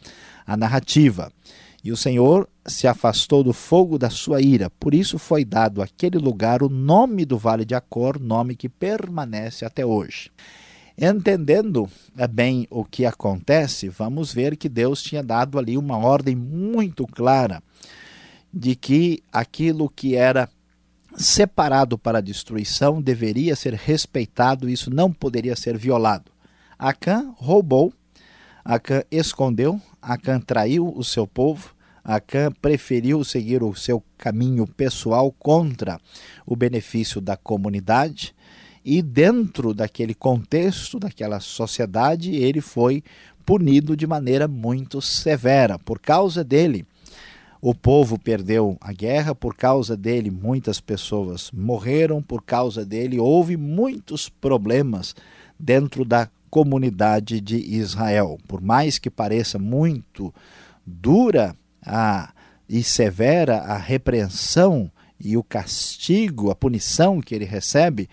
a 0.47 0.57
narrativa. 0.57 1.31
E 1.85 1.93
o 1.93 1.97
Senhor 1.97 2.49
se 2.65 2.87
afastou 2.87 3.45
do 3.45 3.53
fogo 3.53 3.99
da 3.99 4.09
sua 4.09 4.41
ira, 4.41 4.71
por 4.71 4.95
isso 4.95 5.19
foi 5.19 5.45
dado 5.45 5.83
àquele 5.83 6.17
lugar 6.17 6.63
o 6.63 6.71
nome 6.71 7.27
do 7.27 7.37
Vale 7.37 7.67
de 7.67 7.75
Acor, 7.75 8.19
nome 8.19 8.57
que 8.57 8.67
permanece 8.67 9.67
até 9.67 9.85
hoje. 9.85 10.31
Entendendo 11.03 11.89
eh, 12.15 12.29
bem 12.29 12.67
o 12.69 12.85
que 12.85 13.07
acontece, 13.07 13.89
vamos 13.89 14.35
ver 14.35 14.55
que 14.55 14.69
Deus 14.69 15.03
tinha 15.03 15.23
dado 15.23 15.59
ali 15.59 15.79
uma 15.79 15.97
ordem 15.97 16.37
muito 16.37 17.07
clara 17.07 17.63
de 18.53 18.77
que 18.77 19.23
aquilo 19.33 19.89
que 19.89 20.15
era 20.15 20.47
separado 21.17 21.97
para 21.97 22.21
destruição 22.21 23.01
deveria 23.01 23.57
ser 23.57 23.73
respeitado, 23.73 24.69
isso 24.69 24.91
não 24.91 25.11
poderia 25.11 25.57
ser 25.57 25.79
violado. 25.79 26.31
Acã 26.79 27.33
roubou, 27.39 27.95
Acã 28.63 29.03
escondeu, 29.11 29.81
Acã 30.03 30.39
traiu 30.39 30.93
o 30.95 31.03
seu 31.03 31.27
povo, 31.27 31.75
Acã 32.05 32.53
preferiu 32.61 33.25
seguir 33.25 33.63
o 33.63 33.75
seu 33.75 34.05
caminho 34.19 34.67
pessoal 34.67 35.33
contra 35.33 35.99
o 36.45 36.55
benefício 36.55 37.23
da 37.23 37.39
comunidade 37.39 38.35
e 38.85 39.03
dentro 39.03 39.75
daquele 39.75 40.15
contexto, 40.15 40.99
daquela 40.99 41.41
sociedade, 41.41 42.35
ele 42.35 42.61
foi 42.61 43.03
punido 43.45 43.97
de 43.97 44.07
maneira 44.07 44.47
muito 44.49 45.03
severa. 45.03 45.79
Por 45.79 45.99
causa 45.99 46.43
dele, 46.43 46.87
o 47.61 47.75
povo 47.75 48.19
perdeu 48.19 48.79
a 48.81 48.93
guerra, 48.93 49.35
por 49.35 49.55
causa 49.55 49.97
dele, 49.97 50.31
muitas 50.31 50.81
pessoas 50.81 51.51
morreram, 51.53 52.23
por 52.23 52.43
causa 52.43 52.85
dele, 52.87 53.19
houve 53.19 53.57
muitos 53.57 54.29
problemas 54.29 55.15
dentro 55.59 56.05
da 56.05 56.29
comunidade 56.49 57.41
de 57.41 57.57
Israel. 57.57 58.39
Por 58.49 58.63
mais 58.63 58.99
que 58.99 59.11
pareça 59.11 59.59
muito 59.59 60.33
dura 60.87 61.55
a, 61.85 62.33
e 62.69 62.83
severa 62.83 63.59
a 63.59 63.77
repreensão 63.77 64.91
e 65.19 65.37
o 65.37 65.45
castigo, 65.45 66.51
a 66.51 66.55
punição 66.55 67.21
que 67.21 67.35
ele 67.35 67.45
recebe, 67.45 68.09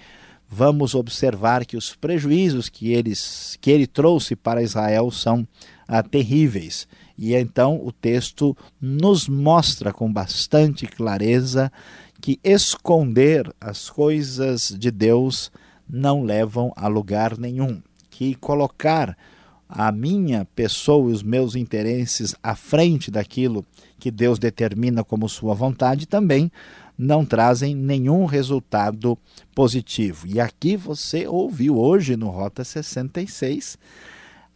vamos 0.49 0.95
observar 0.95 1.65
que 1.65 1.75
os 1.75 1.95
prejuízos 1.95 2.69
que, 2.69 2.93
eles, 2.93 3.57
que 3.59 3.69
ele 3.69 3.85
trouxe 3.85 4.35
para 4.35 4.63
Israel 4.63 5.11
são 5.11 5.47
ah, 5.87 6.01
terríveis. 6.01 6.87
E 7.17 7.33
então 7.33 7.81
o 7.83 7.91
texto 7.91 8.55
nos 8.79 9.27
mostra 9.27 9.91
com 9.91 10.11
bastante 10.11 10.85
clareza 10.85 11.71
que 12.21 12.39
esconder 12.43 13.51
as 13.59 13.89
coisas 13.89 14.75
de 14.77 14.91
Deus 14.91 15.51
não 15.89 16.23
levam 16.23 16.71
a 16.75 16.87
lugar 16.87 17.37
nenhum, 17.37 17.81
que 18.09 18.35
colocar 18.35 19.17
a 19.69 19.91
minha 19.91 20.45
pessoa 20.55 21.09
e 21.09 21.13
os 21.13 21.23
meus 21.23 21.55
interesses 21.55 22.35
à 22.41 22.55
frente 22.55 23.11
daquilo 23.11 23.65
que 23.99 24.09
Deus 24.09 24.39
determina 24.39 25.03
como 25.03 25.27
sua 25.27 25.53
vontade 25.53 26.05
também 26.05 26.51
não 26.97 27.23
trazem 27.25 27.75
nenhum 27.75 28.25
resultado 28.25 29.17
positivo. 29.53 30.25
E 30.25 30.39
aqui 30.39 30.75
você 30.75 31.27
ouviu 31.27 31.77
hoje 31.77 32.15
no 32.15 32.29
Rota 32.29 32.63
66 32.63 33.77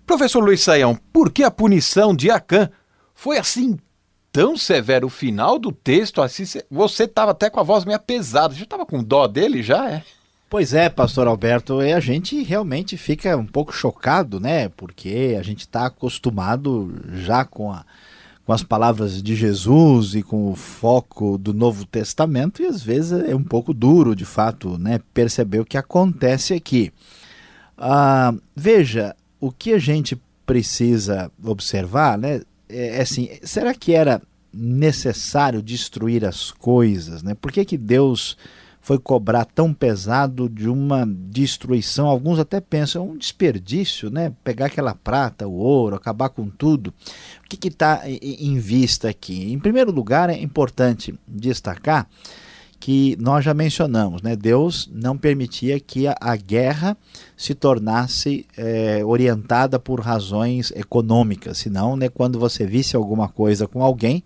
Professor 0.03 0.43
Luiz 0.43 0.61
Saião, 0.61 0.97
por 1.13 1.31
que 1.31 1.43
a 1.43 1.51
punição 1.51 2.15
de 2.15 2.31
Acã 2.31 2.71
foi 3.13 3.37
assim 3.37 3.77
tão 4.31 4.57
severa? 4.57 5.05
O 5.05 5.11
final 5.11 5.59
do 5.59 5.71
texto, 5.71 6.23
assim, 6.23 6.43
você 6.71 7.03
estava 7.03 7.29
até 7.29 7.47
com 7.47 7.59
a 7.59 7.63
voz 7.63 7.85
meio 7.85 7.99
pesada. 7.99 8.55
Já 8.55 8.63
estava 8.63 8.83
com 8.83 9.03
dó 9.03 9.27
dele 9.27 9.61
já, 9.61 9.91
é? 9.91 10.01
Pois 10.49 10.73
é, 10.73 10.89
pastor 10.89 11.27
Alberto, 11.27 11.83
e 11.83 11.93
a 11.93 11.99
gente 11.99 12.41
realmente 12.41 12.97
fica 12.97 13.37
um 13.37 13.45
pouco 13.45 13.71
chocado, 13.71 14.39
né? 14.39 14.69
Porque 14.69 15.37
a 15.39 15.43
gente 15.43 15.59
está 15.59 15.85
acostumado 15.85 16.91
já 17.13 17.45
com 17.45 17.71
a 17.71 17.85
com 18.45 18.53
as 18.53 18.61
palavras 18.61 19.23
de 19.23 19.35
Jesus 19.35 20.13
e 20.13 20.21
com 20.21 20.51
o 20.51 20.55
foco 20.55 21.37
do 21.37 21.53
Novo 21.53 21.83
Testamento, 21.85 22.61
e 22.61 22.65
às 22.67 22.81
vezes 22.81 23.11
é 23.11 23.35
um 23.35 23.43
pouco 23.43 23.73
duro, 23.73 24.15
de 24.15 24.25
fato, 24.25 24.77
né, 24.77 24.99
perceber 25.13 25.59
o 25.59 25.65
que 25.65 25.77
acontece 25.77 26.53
aqui. 26.53 26.93
Ah, 27.75 28.33
veja, 28.55 29.15
o 29.39 29.51
que 29.51 29.73
a 29.73 29.79
gente 29.79 30.19
precisa 30.45 31.31
observar 31.43 32.17
né, 32.17 32.41
é, 32.69 32.97
é 32.97 33.01
assim: 33.01 33.29
será 33.43 33.73
que 33.73 33.93
era 33.93 34.21
necessário 34.53 35.61
destruir 35.61 36.23
as 36.23 36.51
coisas? 36.51 37.23
Né? 37.23 37.33
Por 37.33 37.51
que, 37.51 37.65
que 37.65 37.77
Deus 37.77 38.37
foi 38.85 38.99
cobrar 38.99 39.45
tão 39.45 39.73
pesado 39.73 40.47
de 40.47 40.69
uma 40.69 41.07
destruição. 41.07 42.05
Alguns 42.05 42.37
até 42.37 42.61
pensam, 42.61 43.01
é 43.01 43.09
um 43.13 43.17
desperdício, 43.17 44.11
né? 44.11 44.31
Pegar 44.43 44.67
aquela 44.67 44.93
prata, 44.93 45.47
o 45.47 45.53
ouro, 45.53 45.95
acabar 45.95 46.29
com 46.29 46.47
tudo. 46.47 46.93
O 47.43 47.49
que 47.49 47.67
está 47.67 48.03
em 48.05 48.59
vista 48.59 49.09
aqui? 49.09 49.51
Em 49.51 49.57
primeiro 49.57 49.91
lugar, 49.91 50.29
é 50.29 50.39
importante 50.39 51.15
destacar 51.27 52.07
que 52.79 53.17
nós 53.19 53.43
já 53.43 53.55
mencionamos, 53.55 54.21
né? 54.21 54.35
Deus 54.35 54.87
não 54.93 55.17
permitia 55.17 55.79
que 55.79 56.05
a, 56.05 56.15
a 56.21 56.35
guerra 56.35 56.95
se 57.35 57.55
tornasse 57.55 58.45
é, 58.55 59.03
orientada 59.03 59.79
por 59.79 59.99
razões 59.99 60.71
econômicas, 60.75 61.57
senão, 61.57 61.97
né, 61.97 62.07
quando 62.07 62.37
você 62.37 62.67
visse 62.67 62.95
alguma 62.95 63.27
coisa 63.27 63.67
com 63.67 63.81
alguém, 63.81 64.23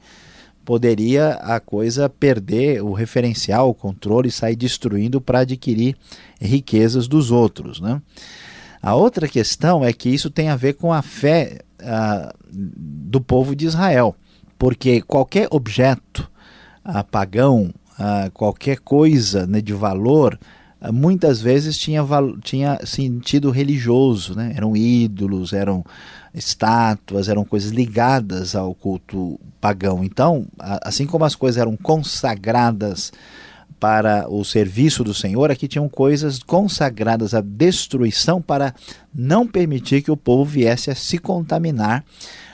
poderia 0.69 1.31
a 1.41 1.59
coisa 1.59 2.07
perder 2.07 2.83
o 2.83 2.93
referencial, 2.93 3.71
o 3.71 3.73
controle 3.73 4.29
sair 4.29 4.55
destruindo 4.55 5.19
para 5.19 5.39
adquirir 5.39 5.97
riquezas 6.39 7.07
dos 7.07 7.31
outros. 7.31 7.81
Né? 7.81 7.99
A 8.79 8.93
outra 8.93 9.27
questão 9.27 9.83
é 9.83 9.91
que 9.91 10.09
isso 10.09 10.29
tem 10.29 10.47
a 10.47 10.55
ver 10.55 10.73
com 10.73 10.93
a 10.93 11.01
fé 11.01 11.61
ah, 11.81 12.31
do 12.51 13.19
povo 13.19 13.55
de 13.55 13.65
Israel, 13.65 14.15
porque 14.59 15.01
qualquer 15.01 15.47
objeto 15.49 16.29
ah, 16.85 17.03
pagão, 17.03 17.73
ah, 17.97 18.29
qualquer 18.31 18.77
coisa 18.77 19.47
né, 19.47 19.61
de 19.61 19.73
valor, 19.73 20.39
muitas 20.91 21.41
vezes 21.41 21.77
tinha, 21.77 22.05
tinha 22.41 22.79
sentido 22.85 23.51
religioso, 23.51 24.35
né? 24.35 24.53
eram 24.55 24.75
ídolos, 24.75 25.51
eram 25.51 25.83
estátuas, 26.33 27.27
eram 27.27 27.43
coisas 27.43 27.71
ligadas 27.71 28.55
ao 28.55 28.73
culto 28.73 29.39
pagão. 29.59 30.03
Então, 30.03 30.45
assim 30.57 31.05
como 31.05 31.25
as 31.25 31.35
coisas 31.35 31.59
eram 31.59 31.75
consagradas 31.75 33.11
para 33.79 34.27
o 34.29 34.43
serviço 34.43 35.03
do 35.03 35.13
Senhor, 35.13 35.49
aqui 35.51 35.67
tinham 35.67 35.87
coisas 35.87 36.43
consagradas 36.43 37.33
à 37.33 37.41
destruição 37.41 38.41
para 38.41 38.73
não 39.13 39.47
permitir 39.47 40.01
que 40.01 40.11
o 40.11 40.17
povo 40.17 40.43
viesse 40.43 40.91
a 40.91 40.95
se 40.95 41.17
contaminar 41.17 42.03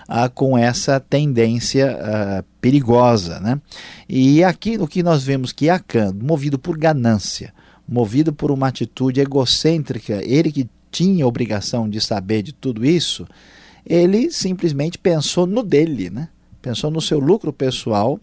ah, 0.08 0.30
com 0.30 0.56
essa 0.56 1.00
tendência 1.00 1.98
ah, 2.00 2.44
perigosa. 2.62 3.40
Né? 3.40 3.60
E 4.08 4.44
aqui 4.44 4.78
o 4.78 4.88
que 4.88 5.02
nós 5.02 5.24
vemos 5.24 5.52
que 5.52 5.70
Acã, 5.70 6.14
movido 6.14 6.60
por 6.60 6.78
ganância, 6.78 7.54
movido 7.88 8.34
por 8.34 8.52
uma 8.52 8.68
atitude 8.68 9.22
egocêntrica, 9.22 10.22
ele 10.24 10.52
que 10.52 10.70
tinha 10.92 11.28
obrigação 11.28 11.90
de 11.90 12.00
saber 12.00 12.42
de 12.42 12.54
tudo 12.54 12.86
isso, 12.86 13.28
ele 13.86 14.32
simplesmente 14.32 14.98
pensou 14.98 15.46
no 15.46 15.62
dele, 15.62 16.10
né? 16.10 16.30
pensou 16.62 16.90
no 16.90 17.00
seu 17.00 17.20
lucro 17.20 17.54
pessoal, 17.54 18.20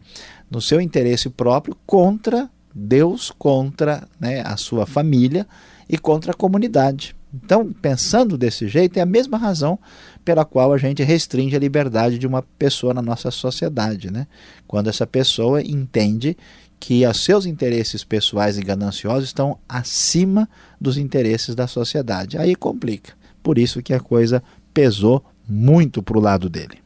no 0.50 0.60
seu 0.60 0.80
interesse 0.80 1.30
próprio 1.30 1.76
contra 1.86 2.50
Deus, 2.74 3.30
contra 3.30 4.08
né, 4.18 4.42
a 4.44 4.56
sua 4.56 4.84
família 4.84 5.46
e 5.88 5.96
contra 5.96 6.32
a 6.32 6.34
comunidade. 6.34 7.14
Então, 7.32 7.72
pensando 7.72 8.36
desse 8.36 8.66
jeito, 8.66 8.98
é 8.98 9.00
a 9.00 9.06
mesma 9.06 9.38
razão 9.38 9.78
pela 10.24 10.44
qual 10.44 10.72
a 10.72 10.78
gente 10.78 11.04
restringe 11.04 11.54
a 11.54 11.58
liberdade 11.58 12.18
de 12.18 12.26
uma 12.26 12.42
pessoa 12.58 12.92
na 12.92 13.00
nossa 13.00 13.30
sociedade. 13.30 14.10
Né? 14.10 14.26
Quando 14.66 14.88
essa 14.88 15.06
pessoa 15.06 15.62
entende 15.62 16.36
que 16.82 17.06
os 17.06 17.24
seus 17.24 17.46
interesses 17.46 18.02
pessoais 18.02 18.58
e 18.58 18.60
gananciosos 18.60 19.28
estão 19.28 19.56
acima 19.68 20.48
dos 20.80 20.98
interesses 20.98 21.54
da 21.54 21.68
sociedade. 21.68 22.36
Aí 22.36 22.56
complica. 22.56 23.12
Por 23.40 23.56
isso 23.56 23.80
que 23.80 23.94
a 23.94 24.00
coisa 24.00 24.42
pesou 24.74 25.24
muito 25.48 26.02
para 26.02 26.18
o 26.18 26.20
lado 26.20 26.48
dele. 26.48 26.82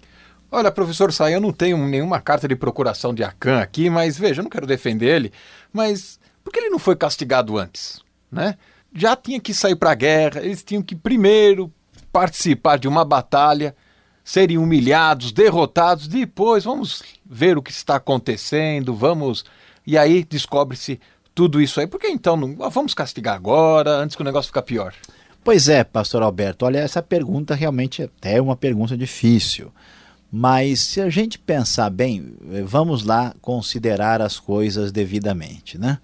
Olha, 0.52 0.70
professor 0.70 1.10
Sai, 1.14 1.34
eu 1.34 1.40
não 1.40 1.50
tenho 1.50 1.78
nenhuma 1.78 2.20
carta 2.20 2.46
de 2.46 2.54
procuração 2.54 3.14
de 3.14 3.24
Acan 3.24 3.58
aqui, 3.58 3.88
mas 3.88 4.18
veja, 4.18 4.40
eu 4.40 4.42
não 4.42 4.50
quero 4.50 4.66
defender 4.66 5.06
ele, 5.06 5.32
mas 5.72 6.20
por 6.44 6.52
que 6.52 6.60
ele 6.60 6.68
não 6.68 6.78
foi 6.78 6.94
castigado 6.94 7.56
antes? 7.56 8.02
Né? 8.30 8.54
Já 8.94 9.16
tinha 9.16 9.40
que 9.40 9.54
sair 9.54 9.76
para 9.76 9.92
a 9.92 9.94
guerra, 9.94 10.42
eles 10.42 10.62
tinham 10.62 10.82
que 10.82 10.94
primeiro 10.94 11.72
participar 12.12 12.78
de 12.78 12.86
uma 12.86 13.02
batalha, 13.02 13.74
serem 14.22 14.58
humilhados, 14.58 15.32
derrotados, 15.32 16.06
depois 16.06 16.64
vamos 16.64 17.02
ver 17.24 17.56
o 17.56 17.62
que 17.62 17.70
está 17.70 17.96
acontecendo, 17.96 18.94
vamos. 18.94 19.42
E 19.86 19.96
aí 19.96 20.24
descobre-se 20.24 21.00
tudo 21.34 21.60
isso 21.60 21.78
aí. 21.78 21.86
Por 21.86 22.00
que 22.00 22.08
então 22.08 22.36
não 22.36 22.70
vamos 22.70 22.94
castigar 22.94 23.36
agora, 23.36 23.90
antes 23.90 24.16
que 24.16 24.22
o 24.22 24.24
negócio 24.24 24.52
fique 24.52 24.62
pior? 24.62 24.94
Pois 25.44 25.68
é, 25.68 25.84
pastor 25.84 26.22
Alberto, 26.22 26.64
olha, 26.64 26.78
essa 26.78 27.00
pergunta 27.00 27.54
realmente 27.54 28.02
até 28.02 28.38
é 28.38 28.42
uma 28.42 28.56
pergunta 28.56 28.96
difícil. 28.96 29.72
Mas 30.32 30.80
se 30.80 31.00
a 31.00 31.08
gente 31.08 31.38
pensar 31.38 31.88
bem, 31.88 32.34
eh, 32.52 32.62
vamos 32.62 33.04
lá 33.04 33.32
considerar 33.40 34.20
as 34.20 34.40
coisas 34.40 34.90
devidamente. 34.90 35.78
Né? 35.78 35.98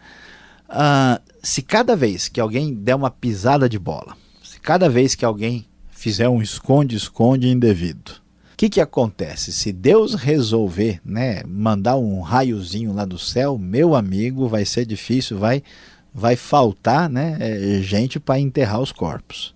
Ah, 0.68 1.20
se 1.42 1.60
cada 1.60 1.96
vez 1.96 2.28
que 2.28 2.40
alguém 2.40 2.72
der 2.72 2.94
uma 2.94 3.10
pisada 3.10 3.68
de 3.68 3.80
bola, 3.80 4.16
se 4.44 4.60
cada 4.60 4.88
vez 4.88 5.16
que 5.16 5.24
alguém 5.24 5.66
fizer 5.90 6.28
um 6.28 6.40
esconde-esconde 6.40 7.48
indevido, 7.48 8.21
que, 8.62 8.70
que 8.70 8.80
acontece? 8.80 9.52
Se 9.52 9.72
Deus 9.72 10.14
resolver 10.14 11.00
né, 11.04 11.42
mandar 11.44 11.96
um 11.96 12.20
raiozinho 12.20 12.92
lá 12.92 13.04
do 13.04 13.18
céu, 13.18 13.58
meu 13.58 13.96
amigo, 13.96 14.46
vai 14.46 14.64
ser 14.64 14.86
difícil, 14.86 15.36
vai 15.36 15.64
vai 16.14 16.36
faltar 16.36 17.08
né, 17.08 17.38
é, 17.40 17.82
gente 17.82 18.20
para 18.20 18.38
enterrar 18.38 18.80
os 18.80 18.92
corpos. 18.92 19.52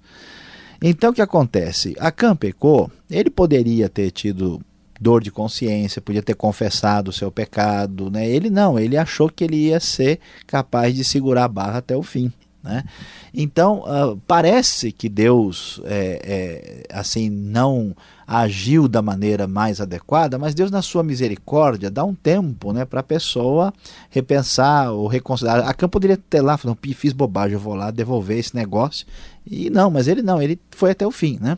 Então 0.83 1.11
o 1.11 1.14
que 1.14 1.23
acontece? 1.23 1.95
A 2.01 2.11
pecou, 2.35 2.90
ele 3.09 3.31
poderia 3.31 3.88
ter 3.88 4.11
tido 4.11 4.61
dor 5.01 5.23
de 5.23 5.31
consciência, 5.31 6.03
podia 6.03 6.23
ter 6.23 6.35
confessado 6.35 7.11
o 7.11 7.12
seu 7.12 7.31
pecado, 7.31 8.11
né? 8.11 8.29
Ele 8.29 8.51
não, 8.51 8.77
ele 8.77 8.97
achou 8.97 9.29
que 9.29 9.45
ele 9.45 9.69
ia 9.69 9.79
ser 9.79 10.19
capaz 10.49 10.97
de 10.97 11.05
segurar 11.05 11.45
a 11.45 11.49
barra 11.49 11.79
até 11.79 11.95
o 11.95 12.03
fim. 12.03 12.33
Né? 12.66 12.85
Então, 13.33 13.85
uh, 13.85 14.20
parece 14.26 14.90
que 14.90 15.09
Deus 15.09 15.81
é, 15.85 16.85
é, 16.90 16.98
assim 16.98 17.31
não 17.31 17.94
agiu 18.26 18.88
da 18.88 19.00
maneira 19.00 19.46
mais 19.46 19.81
adequada, 19.81 20.37
mas 20.37 20.52
Deus, 20.52 20.68
na 20.68 20.83
sua 20.83 21.05
misericórdia, 21.05 21.88
dá 21.88 22.05
um 22.05 22.12
tempo 22.14 22.72
né, 22.72 22.85
para 22.85 22.98
a 22.98 23.05
pessoa 23.05 23.72
repensar 24.11 24.90
ou 24.90 25.07
reconsiderar. 25.07 25.68
A 25.68 25.72
Cam 25.72 25.88
poderia 25.88 26.16
ter 26.16 26.40
lá, 26.40 26.57
falando, 26.57 26.79
fiz 26.92 27.12
bobagem, 27.12 27.55
eu 27.55 27.61
vou 27.61 27.76
lá 27.76 27.92
devolver 27.92 28.38
esse 28.38 28.55
negócio. 28.57 29.07
E 29.46 29.70
não, 29.70 29.90
mas 29.90 30.09
ele 30.09 30.22
não, 30.22 30.42
ele 30.42 30.59
foi 30.72 30.90
até 30.90 31.07
o 31.07 31.12
fim. 31.12 31.38
Né? 31.40 31.57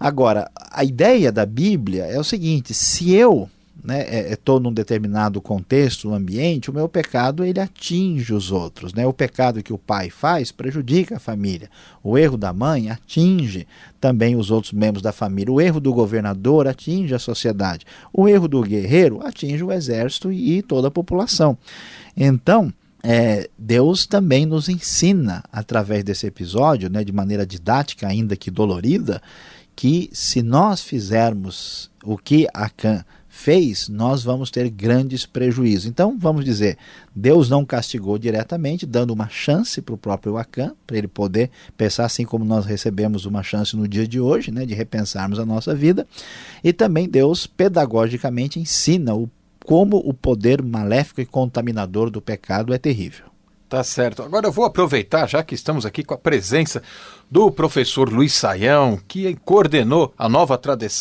Agora, 0.00 0.50
a 0.72 0.82
ideia 0.82 1.30
da 1.30 1.46
Bíblia 1.46 2.06
é 2.06 2.18
o 2.18 2.24
seguinte: 2.24 2.74
se 2.74 3.12
eu 3.12 3.48
né, 3.82 4.30
estou 4.30 4.56
é, 4.56 4.60
é 4.60 4.62
num 4.62 4.72
determinado 4.72 5.40
contexto, 5.40 6.08
um 6.08 6.14
ambiente, 6.14 6.70
o 6.70 6.74
meu 6.74 6.88
pecado 6.88 7.44
ele 7.44 7.60
atinge 7.60 8.32
os 8.32 8.50
outros. 8.50 8.94
Né? 8.94 9.06
O 9.06 9.12
pecado 9.12 9.62
que 9.62 9.72
o 9.72 9.78
pai 9.78 10.10
faz 10.10 10.52
prejudica 10.52 11.16
a 11.16 11.20
família. 11.20 11.68
O 12.02 12.16
erro 12.16 12.36
da 12.36 12.52
mãe 12.52 12.90
atinge 12.90 13.66
também 14.00 14.36
os 14.36 14.50
outros 14.50 14.72
membros 14.72 15.02
da 15.02 15.12
família. 15.12 15.52
O 15.52 15.60
erro 15.60 15.80
do 15.80 15.92
governador 15.92 16.68
atinge 16.68 17.14
a 17.14 17.18
sociedade. 17.18 17.84
O 18.12 18.28
erro 18.28 18.48
do 18.48 18.62
guerreiro 18.62 19.26
atinge 19.26 19.62
o 19.62 19.72
exército 19.72 20.32
e 20.32 20.62
toda 20.62 20.88
a 20.88 20.90
população. 20.90 21.58
Então, 22.16 22.72
é, 23.02 23.50
Deus 23.58 24.06
também 24.06 24.46
nos 24.46 24.70
ensina, 24.70 25.44
através 25.52 26.02
desse 26.02 26.26
episódio, 26.26 26.88
né, 26.88 27.04
de 27.04 27.12
maneira 27.12 27.44
didática, 27.44 28.08
ainda 28.08 28.34
que 28.34 28.50
dolorida, 28.50 29.20
que 29.76 30.08
se 30.12 30.42
nós 30.42 30.80
fizermos 30.80 31.90
o 32.02 32.16
que 32.16 32.46
Acã 32.54 33.04
fez, 33.44 33.90
nós 33.90 34.24
vamos 34.24 34.50
ter 34.50 34.70
grandes 34.70 35.26
prejuízos. 35.26 35.84
Então, 35.84 36.16
vamos 36.18 36.46
dizer, 36.46 36.78
Deus 37.14 37.50
não 37.50 37.62
castigou 37.62 38.16
diretamente, 38.16 38.86
dando 38.86 39.12
uma 39.12 39.28
chance 39.28 39.82
para 39.82 39.94
o 39.94 39.98
próprio 39.98 40.38
Acã, 40.38 40.72
para 40.86 40.96
ele 40.96 41.06
poder 41.06 41.50
pensar 41.76 42.06
assim 42.06 42.24
como 42.24 42.42
nós 42.42 42.64
recebemos 42.64 43.26
uma 43.26 43.42
chance 43.42 43.76
no 43.76 43.86
dia 43.86 44.08
de 44.08 44.18
hoje, 44.18 44.50
né, 44.50 44.64
de 44.64 44.72
repensarmos 44.72 45.38
a 45.38 45.44
nossa 45.44 45.74
vida. 45.74 46.06
E 46.64 46.72
também 46.72 47.06
Deus, 47.06 47.46
pedagogicamente, 47.46 48.58
ensina 48.58 49.14
o, 49.14 49.28
como 49.62 49.98
o 49.98 50.14
poder 50.14 50.62
maléfico 50.62 51.20
e 51.20 51.26
contaminador 51.26 52.08
do 52.08 52.22
pecado 52.22 52.72
é 52.72 52.78
terrível. 52.78 53.26
Tá 53.68 53.82
certo. 53.82 54.22
Agora 54.22 54.46
eu 54.46 54.52
vou 54.52 54.64
aproveitar, 54.64 55.28
já 55.28 55.42
que 55.42 55.54
estamos 55.54 55.84
aqui 55.84 56.02
com 56.02 56.14
a 56.14 56.18
presença 56.18 56.82
do 57.34 57.50
professor 57.50 58.08
Luiz 58.08 58.32
Saião, 58.32 58.96
que 59.08 59.36
coordenou 59.44 60.14
a 60.16 60.28
nova 60.28 60.56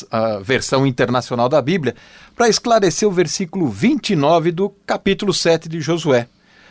a 0.10 0.40
versão 0.40 0.84
internacional 0.84 1.48
da 1.48 1.62
Bíblia, 1.62 1.96
para 2.36 2.50
esclarecer 2.50 3.08
o 3.08 3.12
versículo 3.12 3.68
29 3.68 4.52
do 4.52 4.72
capítulo 4.84 5.32
7 5.32 5.70
de 5.70 5.80
Josué. 5.80 6.28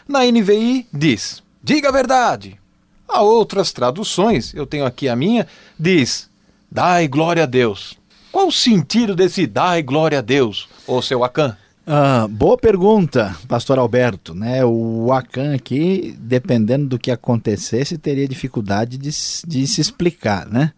Na 0.09 0.25
NVI 0.25 0.89
diz: 0.93 1.45
Diga 1.63 1.91
a 1.91 1.93
verdade. 1.93 2.59
Há 3.07 3.23
outras 3.23 3.71
traduções, 3.71 4.53
eu 4.53 4.67
tenho 4.67 4.85
aqui 4.85 5.09
a 5.09 5.15
minha, 5.15 5.47
diz: 5.79 6.29
Dai 6.69 7.07
glória 7.07 7.45
a 7.45 7.47
Deus. 7.47 7.97
Qual 8.33 8.49
o 8.49 8.53
sentido 8.53 9.15
desse 9.15 9.47
dai 9.47 9.81
glória 9.81 10.19
a 10.19 10.23
Deus, 10.23 10.69
ô 10.89 11.01
seu 11.01 11.23
Acã? 11.23 11.57
Ah, 11.87 12.29
boa 12.29 12.57
pergunta, 12.57 13.37
pastor 13.49 13.79
Alberto. 13.79 14.35
Né? 14.35 14.65
O 14.65 15.13
Acan 15.13 15.55
aqui, 15.55 16.17
dependendo 16.19 16.87
do 16.87 16.99
que 16.99 17.11
acontecesse, 17.11 17.99
teria 17.99 18.29
dificuldade 18.29 18.97
de, 18.97 19.11
de 19.11 19.67
se 19.67 19.81
explicar. 19.81 20.47
Né? 20.47 20.73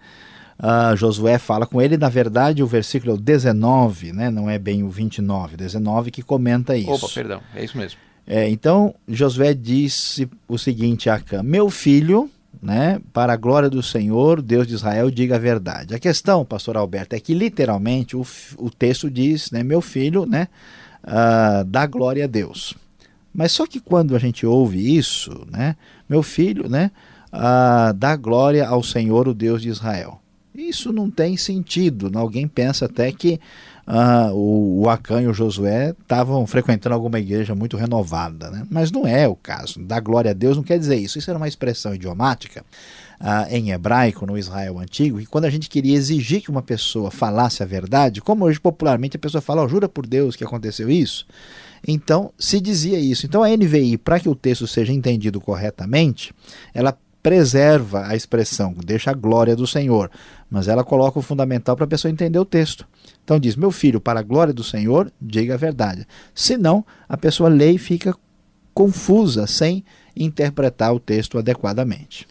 Uh, 0.58 0.96
Josué 0.96 1.38
fala 1.38 1.66
com 1.66 1.80
ele, 1.80 1.96
na 1.96 2.08
verdade, 2.08 2.62
o 2.62 2.66
versículo 2.66 3.18
19, 3.18 4.12
né? 4.12 4.30
não 4.30 4.48
é 4.48 4.58
bem 4.58 4.82
o 4.82 4.88
29, 4.88 5.56
19 5.56 6.10
que 6.10 6.22
comenta 6.22 6.76
isso. 6.76 6.90
Opa, 6.90 7.08
perdão, 7.14 7.40
é 7.54 7.64
isso 7.64 7.76
mesmo. 7.76 7.98
É, 8.26 8.48
então, 8.48 8.94
Josué 9.06 9.52
disse 9.52 10.26
o 10.48 10.56
seguinte 10.56 11.10
a 11.10 11.16
Acã: 11.16 11.42
Meu 11.42 11.68
filho, 11.68 12.30
né, 12.62 12.98
para 13.12 13.34
a 13.34 13.36
glória 13.36 13.68
do 13.68 13.82
Senhor, 13.82 14.40
Deus 14.40 14.66
de 14.66 14.72
Israel, 14.72 15.10
diga 15.10 15.36
a 15.36 15.38
verdade. 15.38 15.94
A 15.94 15.98
questão, 15.98 16.42
pastor 16.42 16.78
Alberto, 16.78 17.14
é 17.14 17.20
que 17.20 17.34
literalmente 17.34 18.16
o, 18.16 18.26
o 18.56 18.70
texto 18.70 19.10
diz, 19.10 19.50
né, 19.50 19.62
meu 19.62 19.82
filho, 19.82 20.24
né, 20.24 20.48
uh, 21.04 21.64
dá 21.64 21.86
glória 21.86 22.24
a 22.24 22.26
Deus. 22.26 22.74
Mas 23.32 23.52
só 23.52 23.66
que 23.66 23.80
quando 23.80 24.14
a 24.14 24.18
gente 24.18 24.46
ouve 24.46 24.96
isso, 24.96 25.46
né, 25.50 25.76
meu 26.08 26.22
filho, 26.22 26.68
né, 26.68 26.90
uh, 27.32 27.92
dá 27.94 28.16
glória 28.16 28.66
ao 28.66 28.82
Senhor, 28.82 29.28
o 29.28 29.34
Deus 29.34 29.62
de 29.62 29.68
Israel. 29.68 30.20
Isso 30.54 30.92
não 30.92 31.10
tem 31.10 31.36
sentido. 31.36 32.10
Alguém 32.16 32.46
pensa 32.46 32.84
até 32.84 33.10
que 33.10 33.40
uh, 33.88 34.32
o, 34.32 34.82
o 34.82 34.88
Acã 34.88 35.20
e 35.20 35.26
o 35.26 35.34
Josué 35.34 35.90
estavam 36.00 36.46
frequentando 36.46 36.94
alguma 36.94 37.18
igreja 37.18 37.56
muito 37.56 37.76
renovada. 37.76 38.50
Né? 38.52 38.64
Mas 38.70 38.92
não 38.92 39.04
é 39.04 39.26
o 39.26 39.34
caso. 39.34 39.80
Dar 39.80 39.98
glória 39.98 40.30
a 40.30 40.34
Deus 40.34 40.56
não 40.56 40.62
quer 40.62 40.78
dizer 40.78 40.94
isso. 40.94 41.18
Isso 41.18 41.28
era 41.28 41.36
uma 41.36 41.48
expressão 41.48 41.92
idiomática 41.92 42.64
uh, 43.24 43.48
em 43.48 43.70
hebraico, 43.70 44.26
no 44.26 44.37
Israel 44.37 44.78
antigo, 44.78 45.18
que 45.18 45.26
quando 45.26 45.46
a 45.46 45.50
gente 45.50 45.70
queria 45.70 45.96
exigir 45.96 46.42
que 46.42 46.50
uma 46.50 46.62
pessoa 46.62 47.10
falasse 47.10 47.62
a 47.62 47.66
verdade, 47.66 48.20
como 48.20 48.44
hoje 48.44 48.60
popularmente 48.60 49.16
a 49.16 49.20
pessoa 49.20 49.40
fala, 49.40 49.64
oh, 49.64 49.68
jura 49.68 49.88
por 49.88 50.06
Deus 50.06 50.37
que 50.37 50.44
aconteceu 50.44 50.90
isso, 50.90 51.26
então 51.88 52.30
se 52.38 52.60
dizia 52.60 52.98
isso. 52.98 53.24
Então 53.24 53.42
a 53.42 53.48
NVI, 53.48 53.96
para 53.96 54.20
que 54.20 54.28
o 54.28 54.34
texto 54.34 54.66
seja 54.66 54.92
entendido 54.92 55.40
corretamente, 55.40 56.34
ela 56.74 56.96
preserva 57.22 58.06
a 58.06 58.14
expressão, 58.14 58.74
deixa 58.84 59.10
a 59.10 59.14
glória 59.14 59.56
do 59.56 59.66
Senhor, 59.66 60.10
mas 60.50 60.68
ela 60.68 60.84
coloca 60.84 61.18
o 61.18 61.22
fundamental 61.22 61.74
para 61.74 61.87
a 61.87 61.88
pessoa 61.88 62.12
entender 62.12 62.38
o 62.38 62.44
texto. 62.44 62.87
Então 63.24 63.40
diz: 63.40 63.56
Meu 63.56 63.70
filho, 63.70 63.98
para 63.98 64.20
a 64.20 64.22
glória 64.22 64.52
do 64.52 64.62
Senhor, 64.62 65.10
diga 65.18 65.54
a 65.54 65.56
verdade. 65.56 66.06
Senão, 66.34 66.84
a 67.08 67.16
pessoa 67.16 67.48
lê 67.48 67.72
e 67.72 67.78
fica 67.78 68.14
confusa, 68.74 69.46
sem 69.46 69.82
interpretar 70.14 70.92
o 70.92 71.00
texto 71.00 71.38
adequadamente. 71.38 72.26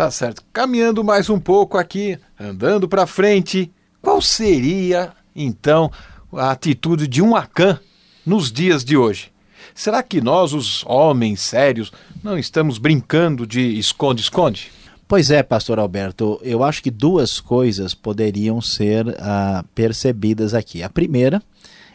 Tá 0.00 0.10
certo. 0.10 0.42
Caminhando 0.50 1.04
mais 1.04 1.28
um 1.28 1.38
pouco 1.38 1.76
aqui, 1.76 2.18
andando 2.40 2.88
para 2.88 3.06
frente, 3.06 3.70
qual 4.00 4.22
seria 4.22 5.12
então 5.36 5.92
a 6.32 6.52
atitude 6.52 7.06
de 7.06 7.20
um 7.20 7.36
Acã 7.36 7.78
nos 8.24 8.50
dias 8.50 8.82
de 8.82 8.96
hoje? 8.96 9.30
Será 9.74 10.02
que 10.02 10.22
nós, 10.22 10.54
os 10.54 10.82
homens 10.86 11.42
sérios, 11.42 11.92
não 12.24 12.38
estamos 12.38 12.78
brincando 12.78 13.46
de 13.46 13.78
esconde-esconde? 13.78 14.72
Pois 15.06 15.30
é, 15.30 15.42
pastor 15.42 15.78
Alberto, 15.78 16.40
eu 16.42 16.64
acho 16.64 16.82
que 16.82 16.90
duas 16.90 17.38
coisas 17.38 17.92
poderiam 17.92 18.58
ser 18.62 19.06
uh, 19.06 19.62
percebidas 19.74 20.54
aqui. 20.54 20.82
A 20.82 20.88
primeira 20.88 21.42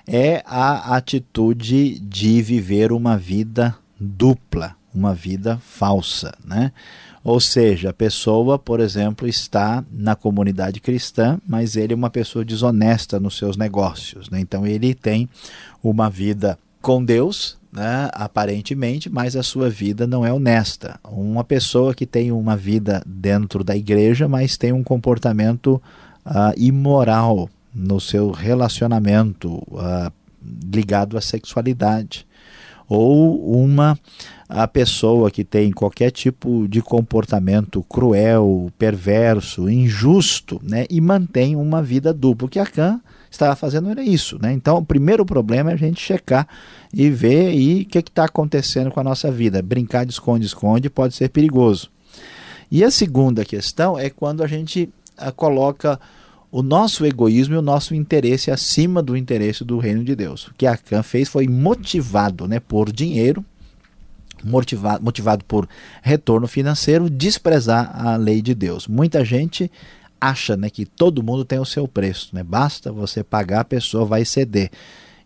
é 0.05 0.43
a 0.45 0.95
atitude 0.95 1.97
de 2.01 2.39
viver 2.43 2.91
uma 2.91 3.17
vida 3.17 3.75
dupla, 3.99 4.75
uma 4.95 5.13
vida 5.13 5.57
falsa, 5.57 6.33
né? 6.43 6.71
Ou 7.23 7.39
seja, 7.39 7.89
a 7.89 7.93
pessoa, 7.93 8.59
por 8.59 8.79
exemplo, 8.79 9.27
está 9.27 9.83
na 9.91 10.15
comunidade 10.15 10.79
cristã, 10.79 11.39
mas 11.47 11.75
ele 11.75 11.91
é 11.91 11.95
uma 11.95 12.09
pessoa 12.11 12.45
desonesta 12.45 13.19
nos 13.19 13.35
seus 13.35 13.57
negócios. 13.57 14.29
Né? 14.29 14.39
Então 14.39 14.65
ele 14.65 14.93
tem 14.93 15.27
uma 15.83 16.07
vida 16.07 16.55
com 16.83 17.03
Deus, 17.03 17.57
né, 17.73 18.11
aparentemente, 18.13 19.09
mas 19.09 19.35
a 19.35 19.41
sua 19.41 19.71
vida 19.71 20.05
não 20.05 20.23
é 20.23 20.31
honesta. 20.31 20.99
Uma 21.03 21.43
pessoa 21.43 21.95
que 21.95 22.05
tem 22.05 22.31
uma 22.31 22.55
vida 22.55 23.01
dentro 23.07 23.63
da 23.63 23.75
igreja, 23.75 24.27
mas 24.27 24.55
tem 24.55 24.71
um 24.71 24.83
comportamento 24.83 25.81
uh, 26.23 26.53
imoral 26.55 27.49
no 27.73 27.99
seu 27.99 28.29
relacionamento 28.29 29.55
uh, 29.71 30.11
ligado 30.71 31.17
à 31.17 31.21
sexualidade. 31.21 32.27
Ou 32.87 33.63
uma 33.63 33.97
a 34.47 34.67
pessoa 34.67 35.31
que 35.31 35.43
tem 35.43 35.71
qualquer 35.71 36.11
tipo 36.11 36.67
de 36.67 36.81
comportamento 36.81 37.83
cruel, 37.83 38.71
perverso, 38.77 39.67
injusto, 39.69 40.61
né, 40.63 40.85
e 40.89 41.01
mantém 41.01 41.55
uma 41.55 41.81
vida 41.81 42.13
dupla. 42.13 42.45
O 42.45 42.49
que 42.49 42.59
a 42.59 42.65
Khan 42.65 43.01
estava 43.29 43.55
fazendo 43.55 43.89
era 43.89 44.03
isso. 44.03 44.37
Né? 44.41 44.53
Então, 44.53 44.77
o 44.77 44.85
primeiro 44.85 45.25
problema 45.25 45.71
é 45.71 45.73
a 45.73 45.77
gente 45.77 45.99
checar 45.99 46.47
e 46.93 47.09
ver 47.09 47.47
aí 47.47 47.81
o 47.81 47.85
que 47.85 47.99
está 47.99 48.25
acontecendo 48.25 48.91
com 48.91 48.99
a 48.99 49.03
nossa 49.03 49.31
vida. 49.31 49.61
Brincar 49.61 50.05
de 50.05 50.13
esconde-esconde 50.13 50.89
pode 50.89 51.15
ser 51.15 51.29
perigoso. 51.29 51.89
E 52.71 52.83
a 52.83 52.91
segunda 52.91 53.45
questão 53.45 53.97
é 53.97 54.09
quando 54.09 54.43
a 54.43 54.47
gente 54.47 54.89
a, 55.17 55.29
ah, 55.29 55.31
coloca 55.31 55.99
o 56.51 56.61
nosso 56.61 57.05
egoísmo 57.05 57.55
e 57.55 57.57
o 57.57 57.61
nosso 57.61 57.93
interesse 57.93 58.51
acima 58.51 59.01
do 59.01 59.17
interesse 59.17 59.63
do 59.63 59.77
reino 59.77 60.03
de 60.03 60.15
Deus. 60.15 60.47
O 60.47 60.53
que 60.53 60.65
a 60.65 60.77
Khan 60.77 61.03
fez 61.03 61.27
foi 61.27 61.47
motivado 61.47 62.47
né, 62.47 62.59
por 62.59 62.91
dinheiro, 62.91 63.43
motivado, 64.43 65.03
motivado 65.03 65.43
por 65.45 65.67
retorno 66.01 66.47
financeiro, 66.47 67.09
desprezar 67.09 67.91
a 67.93 68.15
lei 68.15 68.41
de 68.41 68.53
Deus. 68.53 68.87
Muita 68.87 69.25
gente 69.25 69.71
acha 70.19 70.55
né, 70.55 70.69
que 70.69 70.85
todo 70.85 71.23
mundo 71.23 71.43
tem 71.43 71.59
o 71.59 71.65
seu 71.65 71.87
preço, 71.87 72.29
né? 72.33 72.43
basta 72.43 72.91
você 72.91 73.23
pagar, 73.23 73.61
a 73.61 73.65
pessoa 73.65 74.05
vai 74.05 74.23
ceder. 74.23 74.71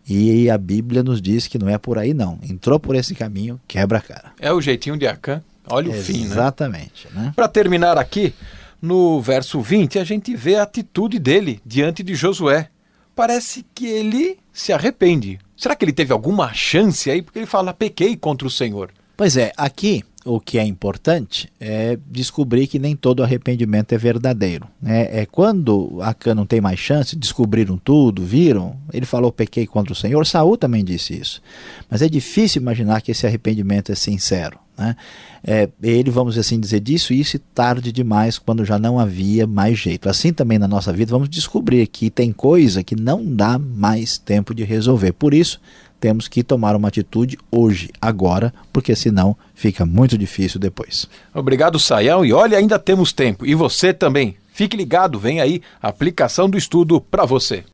E 0.08 0.50
a 0.50 0.58
Bíblia 0.58 1.02
nos 1.02 1.22
diz 1.22 1.46
que 1.46 1.58
não 1.58 1.68
é 1.68 1.78
por 1.78 1.98
aí, 1.98 2.12
não. 2.12 2.38
Entrou 2.42 2.80
por 2.80 2.96
esse 2.96 3.14
caminho, 3.14 3.60
quebra 3.68 3.98
a 3.98 4.00
cara. 4.00 4.32
É 4.40 4.52
o 4.52 4.60
jeitinho 4.60 4.96
de 4.96 5.06
Acã. 5.06 5.42
Olha 5.68 5.90
o 5.90 5.92
fim, 5.92 6.24
né? 6.24 6.32
Exatamente. 6.32 7.06
Né? 7.14 7.32
Para 7.36 7.46
terminar 7.46 7.96
aqui, 7.96 8.34
no 8.80 9.20
verso 9.20 9.60
20, 9.60 9.98
a 9.98 10.04
gente 10.04 10.34
vê 10.34 10.56
a 10.56 10.62
atitude 10.62 11.18
dele 11.18 11.60
diante 11.64 12.02
de 12.02 12.14
Josué. 12.14 12.68
Parece 13.14 13.64
que 13.74 13.86
ele 13.86 14.38
se 14.52 14.72
arrepende. 14.72 15.38
Será 15.56 15.76
que 15.76 15.84
ele 15.84 15.92
teve 15.92 16.12
alguma 16.12 16.52
chance 16.54 17.10
aí? 17.10 17.20
Porque 17.20 17.38
ele 17.38 17.46
fala: 17.46 17.74
pequei 17.74 18.16
contra 18.16 18.46
o 18.46 18.50
Senhor. 18.50 18.90
Pois 19.16 19.36
é, 19.36 19.52
aqui 19.56 20.02
o 20.24 20.40
que 20.40 20.58
é 20.58 20.64
importante 20.64 21.50
é 21.58 21.98
descobrir 22.10 22.66
que 22.66 22.78
nem 22.78 22.94
todo 22.94 23.22
arrependimento 23.22 23.92
é 23.92 23.98
verdadeiro. 23.98 24.66
Né? 24.80 25.08
É 25.10 25.26
quando 25.26 25.98
Acã 26.02 26.34
não 26.34 26.46
tem 26.46 26.60
mais 26.60 26.78
chance, 26.78 27.16
descobriram 27.16 27.76
tudo, 27.76 28.22
viram, 28.22 28.76
ele 28.92 29.06
falou 29.06 29.32
pequei 29.32 29.66
contra 29.66 29.92
o 29.92 29.96
Senhor, 29.96 30.26
Saul 30.26 30.56
também 30.56 30.84
disse 30.84 31.18
isso. 31.18 31.42
Mas 31.90 32.02
é 32.02 32.08
difícil 32.08 32.60
imaginar 32.60 33.00
que 33.00 33.12
esse 33.12 33.26
arrependimento 33.26 33.92
é 33.92 33.94
sincero. 33.94 34.58
Né? 34.80 34.96
É, 35.44 35.68
ele, 35.82 36.10
vamos 36.10 36.38
assim 36.38 36.58
dizer, 36.58 36.80
disso 36.80 37.12
isso 37.12 37.36
e 37.36 37.38
tarde 37.38 37.92
demais, 37.92 38.38
quando 38.38 38.64
já 38.64 38.78
não 38.78 38.98
havia 38.98 39.46
mais 39.46 39.78
jeito. 39.78 40.08
Assim 40.08 40.32
também 40.32 40.58
na 40.58 40.66
nossa 40.66 40.90
vida, 40.90 41.10
vamos 41.10 41.28
descobrir 41.28 41.86
que 41.86 42.08
tem 42.08 42.32
coisa 42.32 42.82
que 42.82 42.96
não 42.96 43.22
dá 43.22 43.58
mais 43.58 44.16
tempo 44.16 44.54
de 44.54 44.64
resolver. 44.64 45.12
Por 45.12 45.34
isso, 45.34 45.60
temos 46.00 46.28
que 46.28 46.42
tomar 46.42 46.74
uma 46.74 46.88
atitude 46.88 47.38
hoje, 47.50 47.90
agora, 48.00 48.54
porque 48.72 48.96
senão 48.96 49.36
fica 49.54 49.84
muito 49.84 50.16
difícil 50.16 50.58
depois. 50.58 51.06
Obrigado, 51.34 51.78
Saião. 51.78 52.24
E 52.24 52.32
olha, 52.32 52.56
ainda 52.56 52.78
temos 52.78 53.12
tempo. 53.12 53.44
E 53.44 53.54
você 53.54 53.92
também. 53.92 54.36
Fique 54.52 54.76
ligado, 54.76 55.18
vem 55.18 55.40
aí 55.40 55.62
a 55.80 55.88
aplicação 55.88 56.48
do 56.48 56.58
estudo 56.58 57.00
para 57.00 57.24
você. 57.24 57.64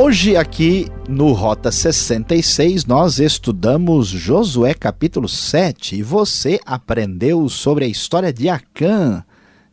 Hoje 0.00 0.36
aqui 0.36 0.86
no 1.08 1.32
Rota 1.32 1.72
66 1.72 2.84
nós 2.84 3.18
estudamos 3.18 4.06
Josué 4.06 4.72
capítulo 4.72 5.28
7 5.28 5.96
e 5.96 6.02
você 6.04 6.60
aprendeu 6.64 7.48
sobre 7.48 7.84
a 7.84 7.88
história 7.88 8.32
de 8.32 8.48
Acã, 8.48 9.24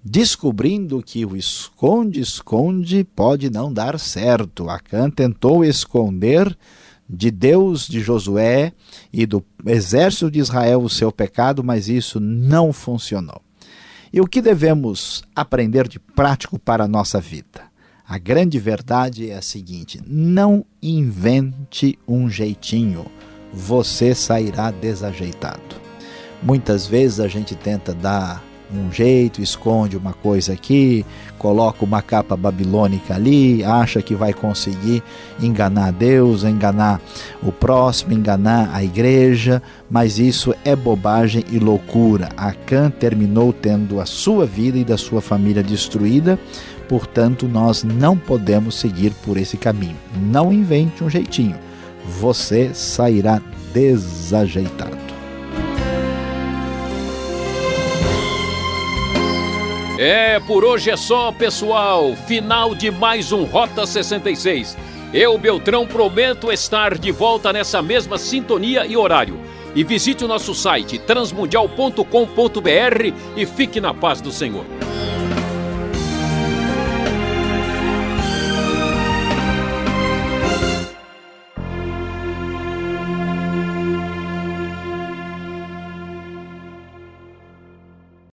descobrindo 0.04 1.00
que 1.04 1.24
o 1.28 1.38
esconde-esconde 1.38 3.04
pode 3.04 3.52
não 3.52 3.72
dar 3.72 4.00
certo. 4.00 4.68
Acã 4.68 5.12
tentou 5.12 5.64
esconder 5.64 6.58
de 7.08 7.30
Deus, 7.30 7.88
de 7.88 8.00
Josué 8.02 8.74
e 9.14 9.28
do 9.28 9.46
exército 9.64 10.32
de 10.32 10.40
Israel 10.40 10.82
o 10.82 10.90
seu 10.90 11.12
pecado, 11.12 11.64
mas 11.64 11.88
isso 11.88 12.20
não 12.20 12.74
funcionou. 12.74 13.44
E 14.12 14.20
o 14.20 14.26
que 14.26 14.42
devemos 14.42 15.24
aprender 15.36 15.88
de 15.88 16.00
prático 16.00 16.58
para 16.58 16.86
a 16.86 16.88
nossa 16.88 17.22
vida? 17.22 17.75
A 18.08 18.20
grande 18.20 18.60
verdade 18.60 19.32
é 19.32 19.36
a 19.36 19.42
seguinte: 19.42 20.00
não 20.06 20.64
invente 20.82 21.98
um 22.08 22.30
jeitinho, 22.30 23.08
você 23.52 24.14
sairá 24.14 24.70
desajeitado. 24.70 25.84
Muitas 26.44 26.86
vezes 26.86 27.20
a 27.20 27.28
gente 27.28 27.56
tenta 27.56 27.96
dar 27.96 28.44
um 28.74 28.92
jeito, 28.92 29.42
esconde 29.42 29.98
uma 29.98 30.14
coisa 30.14 30.54
aqui, 30.54 31.06
coloca 31.38 31.86
uma 31.86 32.02
capa 32.02 32.36
babilônica 32.36 33.14
ali, 33.14 33.64
acha 33.64 34.02
que 34.02 34.16
vai 34.16 34.34
conseguir 34.34 35.04
enganar 35.40 35.92
Deus, 35.92 36.44
enganar 36.44 37.00
o 37.44 37.52
próximo, 37.52 38.14
enganar 38.14 38.70
a 38.74 38.84
igreja, 38.84 39.62
mas 39.90 40.20
isso 40.20 40.54
é 40.64 40.76
bobagem 40.76 41.44
e 41.50 41.60
loucura. 41.60 42.30
Acã 42.36 42.90
terminou 42.90 43.54
tendo 43.54 44.00
a 44.00 44.06
sua 44.06 44.46
vida 44.46 44.78
e 44.78 44.84
da 44.84 44.98
sua 44.98 45.22
família 45.22 45.64
destruída, 45.64 46.40
portanto, 46.88 47.48
nós 47.48 47.84
não 47.84 48.18
podemos 48.18 48.76
seguir 48.76 49.12
por 49.24 49.38
esse 49.38 49.58
caminho. 49.58 49.98
Não 50.16 50.52
invente 50.52 51.04
um 51.04 51.10
jeitinho, 51.10 51.58
você 52.20 52.74
sairá 52.74 53.42
desajeitado. 53.74 55.06
É, 59.98 60.42
por 60.42 60.66
hoje 60.66 60.92
é 60.92 60.98
só, 60.98 61.32
pessoal. 61.32 62.14
Final 62.28 62.76
de 62.76 62.92
mais 62.92 63.32
um 63.32 63.46
Rota 63.46 63.86
66. 63.86 64.78
Eu, 65.14 65.38
Beltrão, 65.38 65.88
prometo 65.88 66.52
estar 66.52 66.98
de 66.98 67.14
volta 67.14 67.54
nessa 67.54 67.82
mesma 67.82 68.18
sintonia 68.18 68.86
e 68.86 68.98
horário. 68.98 69.40
E 69.74 69.86
visite 69.86 70.26
o 70.26 70.28
nosso 70.28 70.54
site 70.54 71.00
transmundial.com.br 71.00 73.14
e 73.38 73.46
fique 73.46 73.80
na 73.80 73.94
paz 73.94 74.20
do 74.20 74.32
Senhor. 74.32 74.66